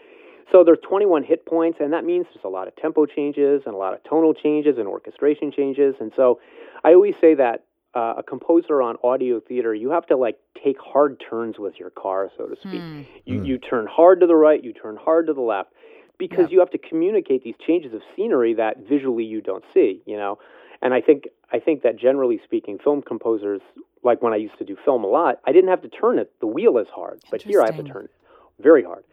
so 0.50 0.62
there's 0.64 0.78
21 0.86 1.24
hit 1.24 1.46
points, 1.46 1.78
and 1.80 1.92
that 1.92 2.04
means 2.04 2.26
there's 2.34 2.44
a 2.44 2.48
lot 2.48 2.68
of 2.68 2.76
tempo 2.76 3.06
changes 3.06 3.62
and 3.64 3.74
a 3.74 3.78
lot 3.78 3.94
of 3.94 4.00
tonal 4.04 4.34
changes 4.34 4.76
and 4.76 4.86
orchestration 4.86 5.50
changes. 5.50 5.94
And 5.98 6.12
so 6.14 6.40
I 6.84 6.92
always 6.92 7.14
say 7.20 7.34
that 7.34 7.64
uh, 7.94 8.14
a 8.18 8.22
composer 8.22 8.82
on 8.82 8.96
audio 9.02 9.40
theater, 9.40 9.74
you 9.74 9.90
have 9.90 10.06
to 10.06 10.16
like 10.16 10.38
take 10.62 10.76
hard 10.78 11.22
turns 11.28 11.58
with 11.58 11.78
your 11.78 11.90
car, 11.90 12.30
so 12.36 12.46
to 12.46 12.56
speak. 12.56 12.80
Hmm. 12.80 13.02
You 13.24 13.38
hmm. 13.38 13.44
you 13.44 13.58
turn 13.58 13.86
hard 13.86 14.20
to 14.20 14.26
the 14.26 14.36
right, 14.36 14.62
you 14.62 14.74
turn 14.74 14.98
hard 15.02 15.26
to 15.28 15.32
the 15.32 15.40
left, 15.40 15.72
because 16.18 16.50
you 16.50 16.58
have 16.60 16.70
to 16.70 16.78
communicate 16.78 17.44
these 17.44 17.56
changes 17.66 17.94
of 17.94 18.02
scenery 18.14 18.52
that 18.54 18.76
visually 18.86 19.24
you 19.24 19.40
don't 19.40 19.64
see. 19.72 20.02
You 20.04 20.18
know, 20.18 20.38
and 20.82 20.92
I 20.92 21.00
think 21.00 21.28
I 21.52 21.58
think 21.60 21.82
that 21.82 21.96
generally 21.98 22.40
speaking, 22.44 22.78
film 22.82 23.02
composers, 23.02 23.60
like 24.02 24.22
when 24.22 24.32
I 24.32 24.36
used 24.36 24.58
to 24.58 24.64
do 24.64 24.76
film 24.84 25.04
a 25.04 25.06
lot, 25.06 25.40
I 25.46 25.52
didn't 25.52 25.70
have 25.70 25.82
to 25.82 25.88
turn 25.88 26.18
it 26.18 26.32
the 26.40 26.46
wheel 26.46 26.78
as 26.78 26.86
hard, 26.94 27.20
but 27.30 27.42
here 27.42 27.60
I 27.62 27.66
have 27.66 27.76
to 27.76 27.82
turn 27.92 28.04
it 28.06 28.10
very 28.60 28.82
hard. 28.82 29.04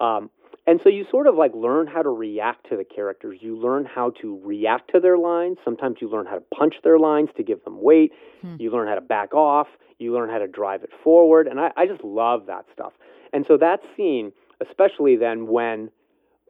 Um, 0.00 0.30
and 0.66 0.80
so 0.82 0.88
you 0.88 1.04
sort 1.10 1.28
of 1.28 1.36
like 1.36 1.52
learn 1.54 1.86
how 1.86 2.02
to 2.02 2.08
react 2.08 2.68
to 2.70 2.76
the 2.76 2.82
characters. 2.84 3.38
You 3.40 3.56
learn 3.56 3.84
how 3.84 4.10
to 4.20 4.40
react 4.44 4.90
to 4.92 5.00
their 5.00 5.16
lines. 5.16 5.58
Sometimes 5.64 5.98
you 6.00 6.08
learn 6.10 6.26
how 6.26 6.34
to 6.34 6.44
punch 6.52 6.74
their 6.82 6.98
lines 6.98 7.28
to 7.36 7.44
give 7.44 7.62
them 7.64 7.80
weight. 7.80 8.12
You 8.58 8.70
learn 8.72 8.88
how 8.88 8.96
to 8.96 9.00
back 9.00 9.32
off. 9.32 9.68
You 9.98 10.12
learn 10.12 10.28
how 10.28 10.38
to 10.38 10.48
drive 10.48 10.82
it 10.82 10.90
forward. 11.04 11.46
And 11.46 11.60
I, 11.60 11.70
I 11.76 11.86
just 11.86 12.02
love 12.02 12.46
that 12.46 12.64
stuff. 12.72 12.92
And 13.32 13.44
so 13.46 13.56
that 13.58 13.80
scene, 13.96 14.32
especially 14.66 15.14
then 15.16 15.46
when 15.46 15.90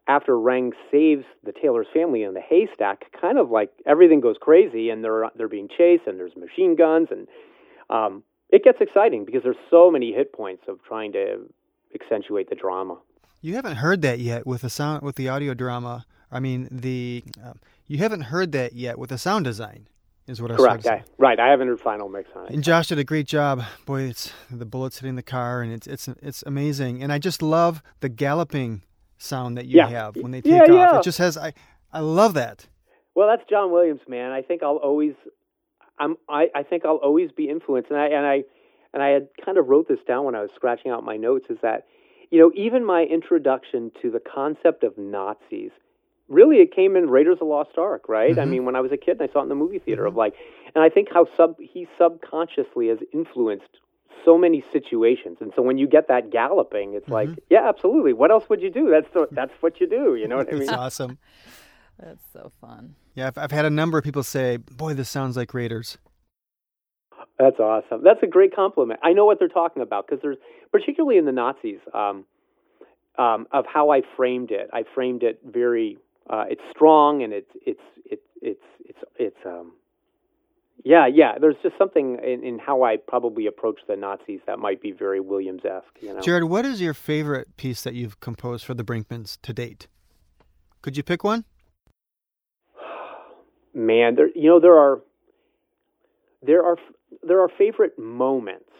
after 0.08 0.38
Rang 0.38 0.72
saves 0.90 1.24
the 1.44 1.52
Taylor's 1.52 1.88
family 1.92 2.22
in 2.22 2.34
the 2.34 2.40
haystack, 2.40 3.06
kind 3.20 3.38
of 3.38 3.50
like 3.50 3.70
everything 3.86 4.20
goes 4.20 4.36
crazy 4.40 4.90
and 4.90 5.02
they're 5.02 5.30
they're 5.36 5.48
being 5.48 5.68
chased 5.68 6.06
and 6.06 6.18
there's 6.18 6.36
machine 6.36 6.76
guns 6.76 7.08
and 7.10 7.26
um, 7.90 8.22
it 8.50 8.62
gets 8.64 8.78
exciting 8.80 9.24
because 9.24 9.42
there's 9.42 9.56
so 9.70 9.90
many 9.90 10.12
hit 10.12 10.32
points 10.32 10.64
of 10.68 10.82
trying 10.84 11.12
to 11.12 11.52
accentuate 11.94 12.48
the 12.48 12.54
drama. 12.54 12.98
You 13.40 13.54
haven't 13.54 13.76
heard 13.76 14.02
that 14.02 14.18
yet 14.18 14.46
with 14.46 14.62
the 14.62 14.70
sound 14.70 15.02
with 15.02 15.16
the 15.16 15.28
audio 15.28 15.54
drama. 15.54 16.06
I 16.30 16.40
mean, 16.40 16.68
the 16.70 17.22
um, 17.44 17.60
you 17.86 17.98
haven't 17.98 18.22
heard 18.22 18.52
that 18.52 18.72
yet 18.74 18.98
with 18.98 19.10
the 19.10 19.18
sound 19.18 19.44
design. 19.44 19.88
Is 20.26 20.42
what 20.42 20.50
I 20.50 20.54
was 20.54 20.64
trying 20.64 20.82
Correct. 20.82 21.08
I, 21.08 21.12
right. 21.22 21.38
I 21.38 21.50
haven't 21.50 21.68
heard 21.68 21.80
final 21.80 22.08
mix 22.08 22.28
on 22.34 22.46
it. 22.46 22.52
And 22.52 22.64
Josh 22.64 22.88
did 22.88 22.98
a 22.98 23.04
great 23.04 23.28
job. 23.28 23.62
Boy, 23.84 24.02
it's 24.02 24.32
the 24.50 24.66
bullets 24.66 24.98
hitting 24.98 25.14
the 25.14 25.22
car, 25.22 25.62
and 25.62 25.72
it's 25.72 25.86
it's 25.86 26.08
it's 26.20 26.42
amazing. 26.44 27.00
And 27.00 27.12
I 27.12 27.20
just 27.20 27.42
love 27.42 27.80
the 28.00 28.08
galloping 28.08 28.82
sound 29.18 29.56
that 29.56 29.66
you 29.66 29.78
Yeah. 29.78 29.88
have 29.88 30.16
when 30.16 30.30
they 30.32 30.42
Yeah, 30.44 30.60
take 30.60 30.70
off. 30.70 30.92
yeah. 30.92 30.96
It 30.98 31.02
just 31.04 31.18
has 31.18 31.36
I 31.36 31.52
I 31.92 32.00
love 32.00 32.34
that. 32.34 32.66
Well, 33.14 33.28
that's 33.28 33.48
John 33.48 33.70
Williams, 33.72 34.02
man. 34.06 34.30
I 34.32 34.42
think 34.42 34.62
I'll 34.62 34.76
always, 34.76 35.14
I'm, 35.98 36.16
I, 36.28 36.48
I 36.54 36.62
think 36.62 36.84
I'll 36.84 36.96
always 36.96 37.30
be 37.32 37.48
influenced, 37.48 37.90
and 37.90 37.98
I, 37.98 38.06
and 38.08 38.26
I, 38.26 38.44
and 38.92 39.02
I 39.02 39.08
had 39.08 39.28
kind 39.42 39.56
of 39.56 39.68
wrote 39.68 39.88
this 39.88 40.00
down 40.06 40.24
when 40.26 40.34
I 40.34 40.42
was 40.42 40.50
scratching 40.54 40.90
out 40.90 41.02
my 41.04 41.16
notes. 41.16 41.46
Is 41.48 41.56
that, 41.62 41.86
you 42.30 42.38
know, 42.38 42.52
even 42.54 42.84
my 42.84 43.04
introduction 43.04 43.90
to 44.02 44.10
the 44.10 44.20
concept 44.20 44.84
of 44.84 44.98
Nazis, 44.98 45.70
really, 46.28 46.56
it 46.56 46.74
came 46.74 46.94
in 46.96 47.08
Raiders 47.08 47.34
of 47.34 47.38
the 47.38 47.44
Lost 47.46 47.78
Ark, 47.78 48.06
right? 48.08 48.38
I 48.38 48.42
Mhm. 48.42 48.48
mean, 48.50 48.64
when 48.66 48.76
I 48.76 48.80
was 48.82 48.92
a 48.92 48.98
kid, 48.98 49.18
and 49.18 49.22
I 49.22 49.32
saw 49.32 49.40
it 49.40 49.44
in 49.44 49.48
the 49.48 49.54
movie 49.54 49.78
theater 49.78 50.04
of 50.04 50.14
like, 50.16 50.34
and 50.74 50.84
I 50.84 50.90
think 50.90 51.08
how 51.10 51.26
sub 51.36 51.58
he 51.58 51.88
subconsciously 51.96 52.88
has 52.88 52.98
influenced 53.14 53.80
so 54.26 54.36
many 54.36 54.62
situations, 54.72 55.38
and 55.40 55.52
so 55.56 55.62
when 55.62 55.78
you 55.78 55.88
get 55.88 56.08
that 56.08 56.30
galloping, 56.30 56.92
it's 56.94 57.08
like, 57.08 57.30
yeah, 57.48 57.66
absolutely. 57.66 58.12
What 58.12 58.30
else 58.30 58.44
would 58.50 58.60
you 58.60 58.70
do? 58.70 58.90
That's 58.90 59.06
the, 59.14 59.26
that's 59.30 59.52
what 59.60 59.80
you 59.80 59.88
do. 59.88 60.16
You 60.16 60.28
know 60.28 60.36
what 60.36 60.48
I 60.48 60.52
mean? 60.52 60.62
It's 60.62 60.72
awesome. 60.72 61.18
That's 61.98 62.22
so 62.30 62.52
fun. 62.60 62.94
Yeah, 63.14 63.28
I've, 63.28 63.38
I've 63.38 63.52
had 63.52 63.64
a 63.64 63.70
number 63.70 63.96
of 63.96 64.04
people 64.04 64.22
say, 64.22 64.58
"Boy, 64.58 64.92
this 64.92 65.08
sounds 65.08 65.34
like 65.34 65.54
Raiders." 65.54 65.96
That's 67.38 67.58
awesome. 67.58 68.02
That's 68.04 68.22
a 68.22 68.26
great 68.26 68.54
compliment. 68.54 69.00
I 69.02 69.14
know 69.14 69.24
what 69.24 69.38
they're 69.38 69.48
talking 69.48 69.80
about 69.82 70.06
because 70.06 70.20
there's 70.20 70.36
particularly 70.70 71.16
in 71.16 71.24
the 71.24 71.32
Nazis. 71.32 71.78
Um, 71.94 72.26
um, 73.18 73.46
of 73.52 73.64
how 73.72 73.90
I 73.90 74.02
framed 74.16 74.50
it. 74.50 74.68
I 74.72 74.84
framed 74.94 75.22
it 75.22 75.40
very. 75.44 75.98
Uh, 76.28 76.44
it's 76.50 76.62
strong 76.70 77.22
and 77.22 77.32
it's 77.32 77.50
it's 77.64 77.80
it's 78.04 78.26
it's 78.42 78.64
it's 78.84 78.98
it's 79.18 79.36
um. 79.46 79.72
Yeah, 80.84 81.06
yeah. 81.06 81.38
There's 81.40 81.56
just 81.62 81.76
something 81.78 82.18
in, 82.22 82.44
in 82.44 82.58
how 82.58 82.82
I 82.82 82.96
probably 82.96 83.46
approach 83.46 83.80
the 83.88 83.96
Nazis 83.96 84.40
that 84.46 84.58
might 84.58 84.80
be 84.80 84.92
very 84.92 85.20
Williams-esque. 85.20 85.86
You 86.00 86.14
know, 86.14 86.20
Jared, 86.20 86.44
what 86.44 86.64
is 86.64 86.80
your 86.80 86.94
favorite 86.94 87.56
piece 87.56 87.82
that 87.82 87.94
you've 87.94 88.20
composed 88.20 88.64
for 88.64 88.74
the 88.74 88.84
Brinkmans 88.84 89.38
to 89.42 89.52
date? 89.52 89.88
Could 90.82 90.96
you 90.96 91.02
pick 91.02 91.24
one? 91.24 91.44
man, 93.74 94.14
there 94.14 94.28
you 94.34 94.48
know 94.48 94.60
there 94.60 94.78
are 94.78 95.00
there 96.42 96.64
are 96.64 96.76
there 97.22 97.40
are 97.40 97.48
favorite 97.48 97.98
moments, 97.98 98.70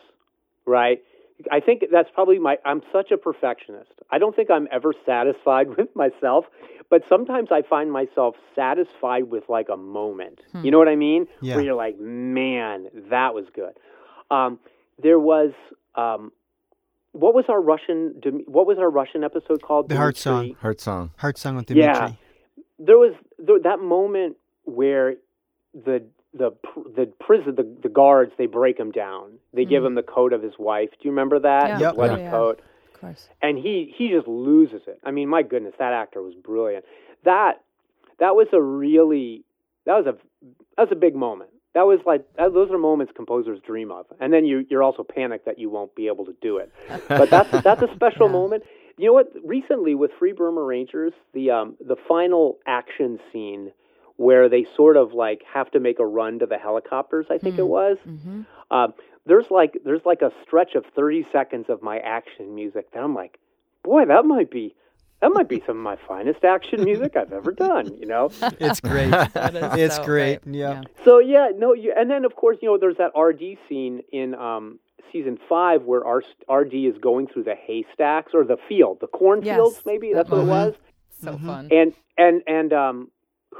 right? 0.66 1.02
I 1.50 1.60
think 1.60 1.82
that's 1.92 2.08
probably 2.14 2.38
my. 2.38 2.56
I'm 2.64 2.82
such 2.92 3.10
a 3.10 3.16
perfectionist. 3.16 3.90
I 4.10 4.18
don't 4.18 4.34
think 4.34 4.50
I'm 4.50 4.68
ever 4.72 4.94
satisfied 5.04 5.68
with 5.76 5.94
myself, 5.94 6.44
but 6.90 7.02
sometimes 7.08 7.48
I 7.50 7.62
find 7.68 7.92
myself 7.92 8.36
satisfied 8.54 9.24
with 9.24 9.44
like 9.48 9.68
a 9.72 9.76
moment. 9.76 10.40
Hmm. 10.52 10.64
You 10.64 10.70
know 10.70 10.78
what 10.78 10.88
I 10.88 10.96
mean? 10.96 11.26
Yeah. 11.40 11.56
Where 11.56 11.64
you're 11.64 11.74
like, 11.74 11.98
man, 11.98 12.88
that 13.10 13.34
was 13.34 13.46
good. 13.54 13.72
Um, 14.30 14.58
there 15.02 15.18
was. 15.18 15.52
Um, 15.94 16.32
what 17.12 17.34
was 17.34 17.46
our 17.48 17.60
Russian? 17.60 18.20
What 18.46 18.66
was 18.66 18.78
our 18.78 18.90
Russian 18.90 19.24
episode 19.24 19.62
called? 19.62 19.88
The 19.88 19.96
Heart 19.96 20.16
Song. 20.18 20.54
Heart 20.60 20.80
song. 20.80 21.10
Heart 21.16 21.38
Song 21.38 21.56
with 21.56 21.66
Dimitri. 21.66 21.92
Yeah. 21.92 22.12
There 22.78 22.98
was 22.98 23.14
th- 23.38 23.62
that 23.64 23.80
moment 23.80 24.36
where 24.64 25.14
the 25.72 26.04
the 26.36 26.50
the 26.94 27.06
prison 27.20 27.54
the, 27.56 27.66
the 27.82 27.88
guards 27.88 28.32
they 28.38 28.46
break 28.46 28.78
him 28.78 28.90
down. 28.92 29.32
They 29.54 29.64
give 29.64 29.82
Mm. 29.82 29.86
him 29.86 29.94
the 29.94 30.02
coat 30.02 30.32
of 30.32 30.42
his 30.42 30.54
wife. 30.58 30.90
Do 30.90 30.98
you 31.02 31.10
remember 31.10 31.38
that? 31.40 31.68
Yeah. 31.68 31.78
Yep. 31.80 31.94
bloody 31.94 32.14
Oh, 32.14 32.16
yeah. 32.18 32.30
coat. 32.30 32.60
Of 32.94 33.00
course. 33.00 33.28
And 33.42 33.58
he 33.58 33.92
he 33.96 34.08
just 34.08 34.26
loses 34.28 34.82
it. 34.86 34.98
I 35.04 35.10
mean, 35.10 35.28
my 35.28 35.42
goodness, 35.42 35.74
that 35.78 35.92
actor 35.92 36.22
was 36.22 36.34
brilliant. 36.34 36.84
That 37.24 37.60
that 38.18 38.34
was 38.34 38.48
a 38.52 38.60
really 38.60 39.44
that 39.84 39.94
was 39.96 40.06
a 40.06 40.12
that 40.76 40.82
was 40.82 40.92
a 40.92 40.96
big 40.96 41.14
moment. 41.14 41.50
That 41.74 41.82
was 41.86 42.00
like 42.06 42.24
that, 42.36 42.54
those 42.54 42.70
are 42.70 42.78
moments 42.78 43.12
composers 43.14 43.60
dream 43.66 43.90
of. 43.92 44.06
And 44.20 44.32
then 44.32 44.44
you 44.46 44.64
you're 44.70 44.82
also 44.82 45.02
panicked 45.04 45.44
that 45.46 45.58
you 45.58 45.68
won't 45.70 45.94
be 45.94 46.06
able 46.06 46.24
to 46.26 46.34
do 46.40 46.58
it. 46.58 46.72
But 47.08 47.30
that's 47.30 47.50
that's 47.64 47.82
a 47.82 47.88
special 47.94 48.26
Yeah. 48.26 48.32
moment. 48.32 48.62
You 48.98 49.08
know 49.08 49.12
what? 49.12 49.30
Recently 49.44 49.94
with 49.94 50.10
Free 50.18 50.32
Burma 50.32 50.62
Rangers, 50.62 51.12
the 51.34 51.50
um 51.50 51.76
the 51.86 51.96
final 52.08 52.58
action 52.66 53.18
scene 53.32 53.72
where 54.16 54.48
they 54.48 54.66
sort 54.76 54.96
of 54.96 55.12
like 55.12 55.42
have 55.52 55.70
to 55.72 55.80
make 55.80 55.98
a 55.98 56.06
run 56.06 56.38
to 56.38 56.46
the 56.46 56.58
helicopters, 56.58 57.26
I 57.30 57.38
think 57.38 57.58
it 57.58 57.66
was. 57.68 57.98
Mm-hmm. 58.06 58.42
Um, 58.70 58.94
there's 59.26 59.50
like 59.50 59.78
there's 59.84 60.04
like 60.04 60.22
a 60.22 60.30
stretch 60.42 60.74
of 60.74 60.84
30 60.94 61.26
seconds 61.32 61.66
of 61.68 61.82
my 61.82 61.98
action 61.98 62.54
music 62.54 62.92
that 62.92 63.00
I'm 63.02 63.14
like, 63.14 63.38
boy, 63.82 64.04
that 64.06 64.24
might 64.24 64.50
be 64.50 64.74
that 65.20 65.30
might 65.32 65.48
be 65.48 65.62
some 65.66 65.76
of 65.78 65.82
my 65.82 65.96
finest 66.06 66.44
action 66.44 66.84
music 66.84 67.16
I've 67.16 67.32
ever 67.32 67.50
done. 67.52 67.94
You 67.98 68.06
know. 68.06 68.30
It's 68.60 68.80
great. 68.80 69.12
It's 69.34 69.96
so 69.96 70.04
great. 70.04 70.42
great. 70.42 70.54
Yeah. 70.54 70.82
So 71.04 71.18
yeah, 71.18 71.50
no, 71.56 71.72
you, 71.74 71.92
and 71.96 72.10
then 72.10 72.24
of 72.24 72.36
course 72.36 72.58
you 72.62 72.68
know 72.68 72.78
there's 72.78 72.96
that 72.98 73.18
RD 73.18 73.58
scene 73.68 74.02
in 74.12 74.34
um, 74.34 74.78
season 75.12 75.38
five 75.48 75.82
where 75.82 76.04
our 76.06 76.22
RD 76.50 76.74
is 76.74 76.96
going 77.00 77.26
through 77.26 77.44
the 77.44 77.54
haystacks 77.54 78.32
or 78.34 78.44
the 78.44 78.56
field, 78.68 78.98
the 79.00 79.06
cornfields, 79.08 79.76
Yes, 79.76 79.82
maybe 79.86 80.08
that 80.12 80.28
that's 80.28 80.30
what 80.30 80.40
it 80.40 80.46
was. 80.46 80.74
So 81.22 81.32
Mhm. 81.32 81.46
fun. 81.46 81.68
And 81.70 81.92
and 82.18 82.42
and 82.46 82.72
um, 82.72 83.10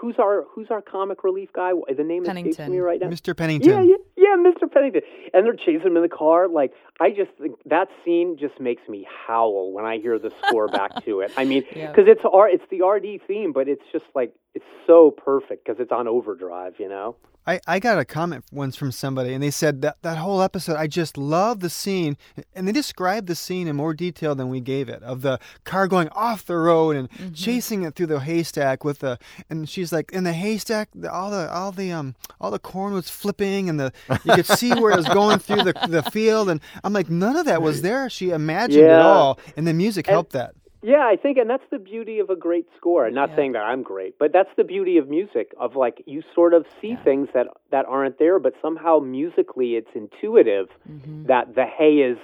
who's 0.01 0.17
our 0.19 0.45
who's 0.55 0.69
our 0.71 0.83
comic 0.83 1.25
relief 1.25 1.51
guy? 1.53 1.71
The 1.89 2.03
name 2.05 2.23
escapes 2.23 2.27
Pennington. 2.57 2.73
me 2.73 2.79
right 2.79 3.01
now. 3.01 3.09
Mr. 3.09 3.37
Pennington. 3.37 3.71
Yeah, 3.71 3.83
yeah, 3.83 3.97
yeah, 4.17 4.37
Mr. 4.37 4.71
Pennington. 4.71 5.03
And 5.33 5.45
they're 5.47 5.55
chasing 5.55 5.81
him 5.83 5.97
in 5.97 6.03
the 6.03 6.09
car. 6.09 6.49
Like, 6.49 6.73
I 7.01 7.11
just 7.11 7.31
think 7.41 7.57
that 7.67 7.89
scene 8.05 8.37
just 8.39 8.61
makes 8.61 8.83
me 8.89 9.07
howl 9.27 9.73
when 9.73 9.85
I 9.85 9.99
hear 9.99 10.19
the 10.19 10.31
score 10.47 10.69
back 10.69 10.93
to 11.05 11.21
it. 11.21 11.33
I 11.37 11.45
mean, 11.45 11.65
Yeah. 11.75 11.91
because 11.91 12.05
it's 12.09 12.23
R, 12.31 12.49
it's 12.49 12.65
the 12.71 12.83
RD 12.83 13.23
theme, 13.27 13.53
but 13.53 13.69
it's 13.69 13.83
just 13.93 14.05
like 14.15 14.33
it's 14.57 14.65
so 14.87 15.11
perfect 15.13 15.65
because 15.65 15.79
it's 15.81 15.93
on 15.93 16.09
overdrive. 16.09 16.75
You 16.79 16.89
know? 16.89 17.17
I, 17.49 17.61
I 17.65 17.79
got 17.79 17.97
a 18.01 18.05
comment 18.05 18.45
once 18.51 18.75
from 18.75 18.91
somebody, 18.91 19.33
and 19.33 19.41
they 19.41 19.53
said 19.53 19.81
that 19.83 19.99
that 20.03 20.19
whole 20.19 20.43
episode, 20.43 20.75
I 20.75 20.89
just 20.89 21.17
love 21.17 21.61
the 21.61 21.71
scene, 21.71 22.17
and 22.57 22.67
they 22.67 22.73
described 22.73 23.29
the 23.29 23.37
scene 23.37 23.69
in 23.69 23.77
more 23.77 23.95
detail 23.95 24.35
than 24.35 24.49
we 24.49 24.61
gave 24.61 24.89
it 24.89 25.01
of 25.05 25.23
the 25.23 25.39
car 25.63 25.87
going 25.87 26.09
off 26.09 26.45
the 26.45 26.57
road 26.57 26.97
and 26.97 27.09
Mm-hmm. 27.09 27.35
chasing 27.35 27.85
it 27.85 27.95
through 27.95 28.09
the 28.09 28.19
haystack 28.19 28.83
with 28.83 28.99
the, 28.99 29.17
and 29.49 29.69
she's 29.69 29.93
like 29.93 30.11
in 30.11 30.25
the 30.25 30.33
haystack, 30.33 30.89
the, 30.93 31.09
all 31.13 31.31
the 31.31 31.49
all 31.53 31.71
the 31.71 31.93
um 31.93 32.17
all 32.41 32.51
the 32.51 32.59
corn 32.59 32.93
was 32.95 33.09
flipping, 33.09 33.69
and 33.69 33.79
the 33.79 33.93
you 34.25 34.35
could 34.35 34.47
see 34.47 34.73
where 34.75 34.91
it 34.91 34.97
was 34.97 35.09
going 35.09 35.39
through 35.39 35.63
the 35.63 35.75
the 35.89 36.03
field, 36.11 36.49
and 36.51 36.61
I'm 36.83 36.93
like 36.93 37.09
none 37.09 37.37
of 37.37 37.47
that 37.47 37.63
was 37.63 37.83
there. 37.89 38.11
She 38.11 38.31
imagined 38.31 38.87
it 38.87 38.91
all, 39.01 39.39
and 39.57 39.69
the 39.69 39.73
music 39.75 40.09
And- 40.09 40.15
helped 40.15 40.33
that. 40.33 40.55
Yeah, 40.83 41.09
I 41.11 41.17
think, 41.17 41.39
and 41.39 41.49
that's 41.49 41.65
the 41.71 41.79
beauty 41.79 42.19
of 42.19 42.31
a 42.31 42.37
great 42.37 42.67
score. 42.77 43.11
Not 43.11 43.31
Yeah. 43.31 43.37
saying 43.37 43.53
that 43.53 43.63
I'm 43.65 43.83
great, 43.83 44.19
but 44.19 44.33
that's 44.33 44.51
the 44.57 44.65
beauty 44.65 44.99
of 44.99 45.09
music. 45.09 45.53
Of 45.59 45.75
like 45.75 46.03
you 46.07 46.23
sort 46.35 46.55
of 46.55 46.67
see 46.81 46.97
things 47.05 47.29
that 47.35 47.47
that 47.71 47.87
aren't 47.87 48.19
there, 48.19 48.39
but 48.39 48.55
somehow 48.63 48.99
musically 49.01 49.75
it's 49.77 49.91
intuitive 49.95 50.69
Mm-hmm. 50.89 51.27
that 51.27 51.55
the 51.55 51.65
hay 51.65 51.99
is 51.99 52.19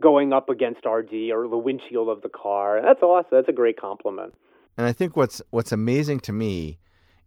going 0.00 0.32
up 0.32 0.48
against 0.48 0.86
RD 0.86 1.30
or 1.32 1.48
the 1.48 1.58
windshield 1.58 2.08
of 2.08 2.22
the 2.22 2.28
car. 2.28 2.80
That's 2.82 3.02
awesome. 3.02 3.28
That's 3.32 3.48
a 3.48 3.52
great 3.52 3.78
compliment. 3.80 4.34
And 4.76 4.86
I 4.86 4.92
think 4.92 5.16
what's 5.16 5.42
what's 5.50 5.72
amazing 5.72 6.20
to 6.20 6.32
me 6.32 6.78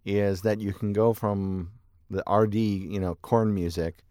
is 0.05 0.41
that 0.41 0.59
you 0.59 0.73
can 0.73 0.93
go 0.93 1.13
from 1.13 1.69
the 2.09 2.23
RD, 2.29 2.55
you 2.55 2.99
know, 2.99 3.15
corn 3.15 3.53
music, 3.53 4.03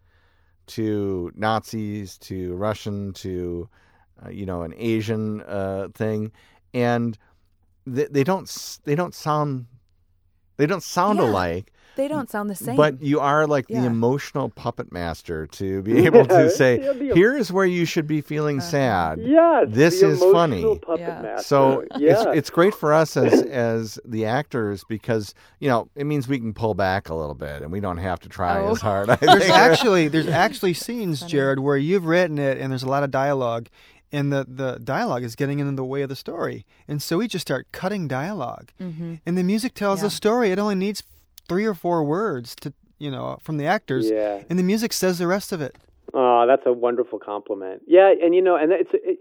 to 0.68 1.33
Nazis, 1.35 2.16
to 2.18 2.54
Russian, 2.54 3.12
to 3.14 3.68
uh, 4.24 4.28
you 4.28 4.44
know, 4.46 4.62
an 4.62 4.74
Asian 4.76 5.40
uh, 5.42 5.88
thing, 5.94 6.30
and 6.74 7.16
they, 7.87 8.06
they 8.06 8.24
don't 8.24 8.78
they 8.85 8.94
don't 8.94 9.14
sound 9.14 9.66
they 10.56 10.66
don't 10.66 10.83
sound 10.83 11.18
Yeah. 11.18 11.26
alike. 11.30 11.72
They 11.96 12.06
don't 12.06 12.30
sound 12.30 12.48
the 12.48 12.54
same. 12.54 12.76
But 12.76 13.02
you 13.02 13.18
are 13.20 13.46
like 13.46 13.66
the 13.66 13.85
emotional 13.85 14.48
puppet 14.48 14.92
master 14.92 15.46
to 15.48 15.83
be 15.83 15.98
able 16.06 16.24
to 16.24 16.48
say, 16.48 16.80
Yeah, 16.80 16.92
the- 16.92 17.14
"Here's 17.14 17.50
where 17.52 17.66
you 17.66 17.85
should 17.85 18.06
be 18.06 18.20
feeling 18.20 18.59
Uh-huh. 18.59 18.70
sad." 18.70 19.18
Yes, 19.20 19.66
This 19.70 20.00
the 20.00 20.11
is 20.11 20.20
funny. 20.20 20.78
Yeah. 20.96 21.38
So 21.40 21.83
yeah. 21.98 22.12
it's 22.12 22.26
it's 22.38 22.50
great 22.50 22.74
for 22.74 22.94
us 22.94 23.16
as 23.16 23.42
as 23.42 23.98
the 24.04 24.24
actors 24.24 24.85
because 24.88 25.35
you 25.59 25.68
know 25.68 25.88
it 25.96 26.04
means 26.04 26.28
we 26.28 26.38
can 26.38 26.54
pull 26.54 26.74
back 26.74 27.09
a 27.09 27.14
little 27.14 27.35
bit 27.35 27.61
and 27.62 27.72
we 27.72 27.80
don't 27.80 27.98
have 27.98 28.20
to 28.20 28.28
try 28.28 28.61
Oh. 28.61 28.70
as 28.70 28.80
hard. 28.80 29.11
I 29.11 29.16
There's 29.16 29.42
think. 29.42 29.54
actually 29.54 30.09
there's 30.09 30.28
actually 30.46 30.74
scenes, 30.74 31.22
Jared, 31.22 31.59
where 31.59 31.76
you've 31.76 32.06
written 32.06 32.38
it 32.38 32.59
and 32.59 32.70
there's 32.70 32.85
a 32.85 32.88
lot 32.88 33.02
of 33.02 33.11
dialogue, 33.11 33.68
and 34.12 34.32
the 34.32 34.44
the 34.48 34.78
dialogue 34.82 35.22
is 35.22 35.36
getting 35.36 35.58
in 35.58 35.76
the 35.76 35.84
way 35.84 36.02
of 36.02 36.08
the 36.08 36.16
story, 36.16 36.66
and 36.88 37.02
so 37.02 37.18
we 37.18 37.28
just 37.28 37.46
start 37.46 37.66
cutting 37.72 38.08
dialogue, 38.08 38.70
mm-hmm. 38.80 39.14
and 39.24 39.38
the 39.38 39.42
music 39.42 39.74
tells 39.74 40.00
Yeah. 40.00 40.06
the 40.06 40.10
story. 40.10 40.50
It 40.50 40.58
only 40.58 40.74
needs 40.74 41.02
three 41.48 41.64
or 41.66 41.74
four 41.74 42.04
words 42.04 42.54
to 42.56 42.72
you 42.98 43.10
know 43.10 43.38
from 43.42 43.56
the 43.56 43.66
actors, 43.66 44.10
yeah. 44.10 44.42
and 44.48 44.58
the 44.58 44.62
music 44.62 44.92
says 44.92 45.18
the 45.18 45.26
rest 45.26 45.52
of 45.52 45.60
it. 45.60 45.76
Oh, 46.12 46.46
that's 46.46 46.66
a 46.66 46.72
wonderful 46.72 47.18
compliment. 47.18 47.82
Yeah, 47.86 48.12
and 48.22 48.34
you 48.34 48.42
know, 48.42 48.56
and 48.56 48.72
it's 48.72 48.90
it, 48.92 49.18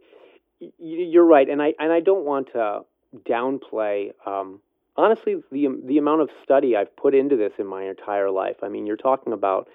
you're 0.77 1.25
right, 1.25 1.47
and 1.47 1.61
I 1.61 1.73
and 1.79 1.91
I 1.91 1.99
don't 1.99 2.25
want 2.25 2.47
to 2.53 2.81
downplay. 3.29 4.11
Um, 4.25 4.59
honestly, 4.97 5.35
the 5.51 5.67
the 5.85 5.97
amount 5.97 6.21
of 6.21 6.29
study 6.43 6.75
I've 6.75 6.95
put 6.95 7.13
into 7.15 7.35
this 7.35 7.53
in 7.57 7.67
my 7.67 7.83
entire 7.83 8.31
life. 8.31 8.57
I 8.63 8.69
mean, 8.69 8.85
you're 8.85 8.97
talking 8.97 9.33
about 9.33 9.67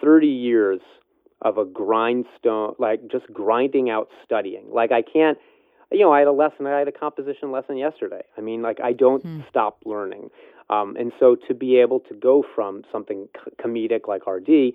thirty 0.00 0.28
years 0.28 0.80
of 1.42 1.58
a 1.58 1.64
grindstone, 1.64 2.74
like 2.78 3.06
just 3.10 3.26
grinding 3.32 3.90
out 3.90 4.08
studying. 4.24 4.64
Like 4.70 4.92
I 4.92 5.02
can't, 5.02 5.38
you 5.92 6.00
know, 6.00 6.12
I 6.12 6.18
had 6.20 6.28
a 6.28 6.32
lesson. 6.32 6.66
I 6.66 6.78
had 6.78 6.88
a 6.88 6.92
composition 6.92 7.52
lesson 7.52 7.76
yesterday. 7.76 8.22
I 8.36 8.40
mean, 8.40 8.62
like 8.62 8.80
I 8.82 8.92
don't 8.92 9.22
Hmm. 9.22 9.40
stop 9.48 9.78
learning. 9.84 10.30
Um, 10.70 10.96
and 10.98 11.12
so 11.18 11.34
to 11.48 11.54
be 11.54 11.76
able 11.80 12.00
to 12.00 12.14
go 12.14 12.44
from 12.54 12.84
something 12.92 13.28
c- 13.34 13.52
comedic 13.62 14.06
like 14.06 14.26
RD 14.26 14.74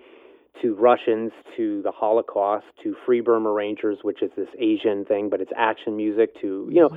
to 0.61 0.73
Russians 0.75 1.31
to 1.57 1.81
the 1.83 1.91
Holocaust 1.91 2.65
to 2.83 2.95
Free 3.05 3.21
Burma 3.21 3.51
Rangers, 3.51 3.99
which 4.01 4.21
is 4.23 4.31
this 4.35 4.49
Asian 4.57 5.05
thing, 5.05 5.29
but 5.29 5.41
it's 5.41 5.51
action 5.55 5.95
music. 5.97 6.39
To 6.41 6.67
you 6.71 6.81
know, 6.81 6.89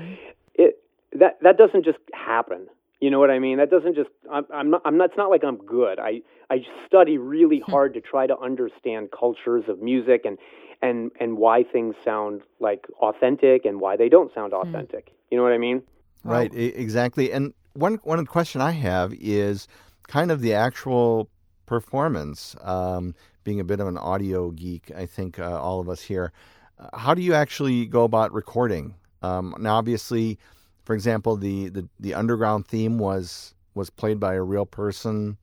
it 0.55 0.79
that 1.14 1.38
that 1.42 1.59
doesn't 1.59 1.85
just 1.85 1.98
happen. 2.14 2.68
You 3.00 3.11
know 3.11 3.18
what 3.18 3.30
I 3.30 3.38
mean? 3.38 3.59
That 3.59 3.70
doesn't 3.70 3.94
just. 3.94 4.09
I'm, 4.30 4.46
I'm 4.52 4.70
not. 4.70 4.82
I'm 4.85 4.96
not. 4.96 5.11
It's 5.11 5.18
not 5.18 5.30
like 5.30 5.44
I'm 5.44 5.59
good. 5.59 5.98
I 5.98 6.22
I 6.50 6.61
study 6.87 7.18
really 7.18 7.61
hard 7.61 7.92
to 7.94 8.00
try 8.00 8.26
to 8.26 8.38
understand 8.38 9.11
cultures 9.18 9.64
of 9.68 9.82
music 9.82 10.24
and 10.24 10.38
and 10.80 11.11
and 11.20 11.37
why 11.37 11.62
things 11.62 11.94
sound 12.04 12.42
like 12.59 12.87
authentic 13.00 13.64
and 13.64 13.80
why 13.80 13.96
they 13.96 14.09
don't 14.09 14.32
sound 14.35 14.54
authentic. 14.54 15.12
You 15.30 15.37
know 15.37 15.44
what 15.44 15.52
I 15.52 15.59
mean? 15.59 15.82
Right, 16.24 16.52
exactly. 16.54 17.32
And 17.32 17.52
one 17.74 18.00
one 18.02 18.24
question 18.26 18.61
I 18.61 18.72
have 18.72 19.12
is 19.14 19.68
kind 20.09 20.30
of 20.30 20.40
the 20.40 20.54
actual 20.54 21.28
performance. 21.66 22.56
Um, 22.62 23.14
being 23.44 23.61
a 23.61 23.64
bit 23.64 23.78
of 23.78 23.87
an 23.87 23.96
audio 23.96 24.50
geek, 24.50 24.90
I 24.96 25.06
think 25.06 25.38
uh, 25.38 25.61
all 25.61 25.80
of 25.80 25.88
us 25.88 26.02
here. 26.02 26.32
Uh, 26.78 26.96
How 26.96 27.14
do 27.14 27.22
you 27.22 27.32
actually 27.32 27.87
go 27.87 28.02
about 28.02 28.32
recording? 28.32 28.96
Um, 29.22 29.54
now, 29.61 29.76
obviously, 29.76 30.38
for 30.87 30.94
example, 30.94 31.37
the, 31.37 31.68
the, 31.68 31.88
the 31.99 32.14
underground 32.14 32.66
theme 32.66 32.99
was 32.99 33.55
was 33.75 33.90
played 33.90 34.18
by 34.18 34.35
a 34.35 34.42
real 34.42 34.64
person 34.64 35.37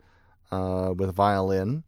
uh, 0.52 0.92
with 0.98 1.10
a 1.10 1.12
violin. 1.12 1.84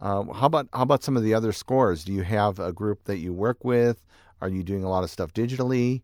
Uh, 0.00 0.24
how 0.32 0.46
about 0.46 0.68
how 0.72 0.82
about 0.82 1.04
some 1.04 1.16
of 1.16 1.22
the 1.22 1.34
other 1.34 1.52
scores? 1.52 2.02
Do 2.02 2.12
you 2.12 2.22
have 2.22 2.58
a 2.58 2.72
group 2.72 3.04
that 3.04 3.18
you 3.18 3.32
work 3.32 3.62
with? 3.62 4.04
Are 4.40 4.48
you 4.48 4.64
doing 4.64 4.82
a 4.82 4.88
lot 4.88 5.04
of 5.04 5.10
stuff 5.10 5.32
digitally? 5.32 6.02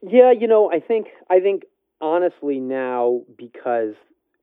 Yeah, 0.00 0.32
you 0.32 0.46
know, 0.46 0.70
I 0.70 0.78
think 0.80 1.08
I 1.28 1.40
think 1.40 1.64
honestly 2.00 2.60
now 2.60 3.22
because 3.36 3.94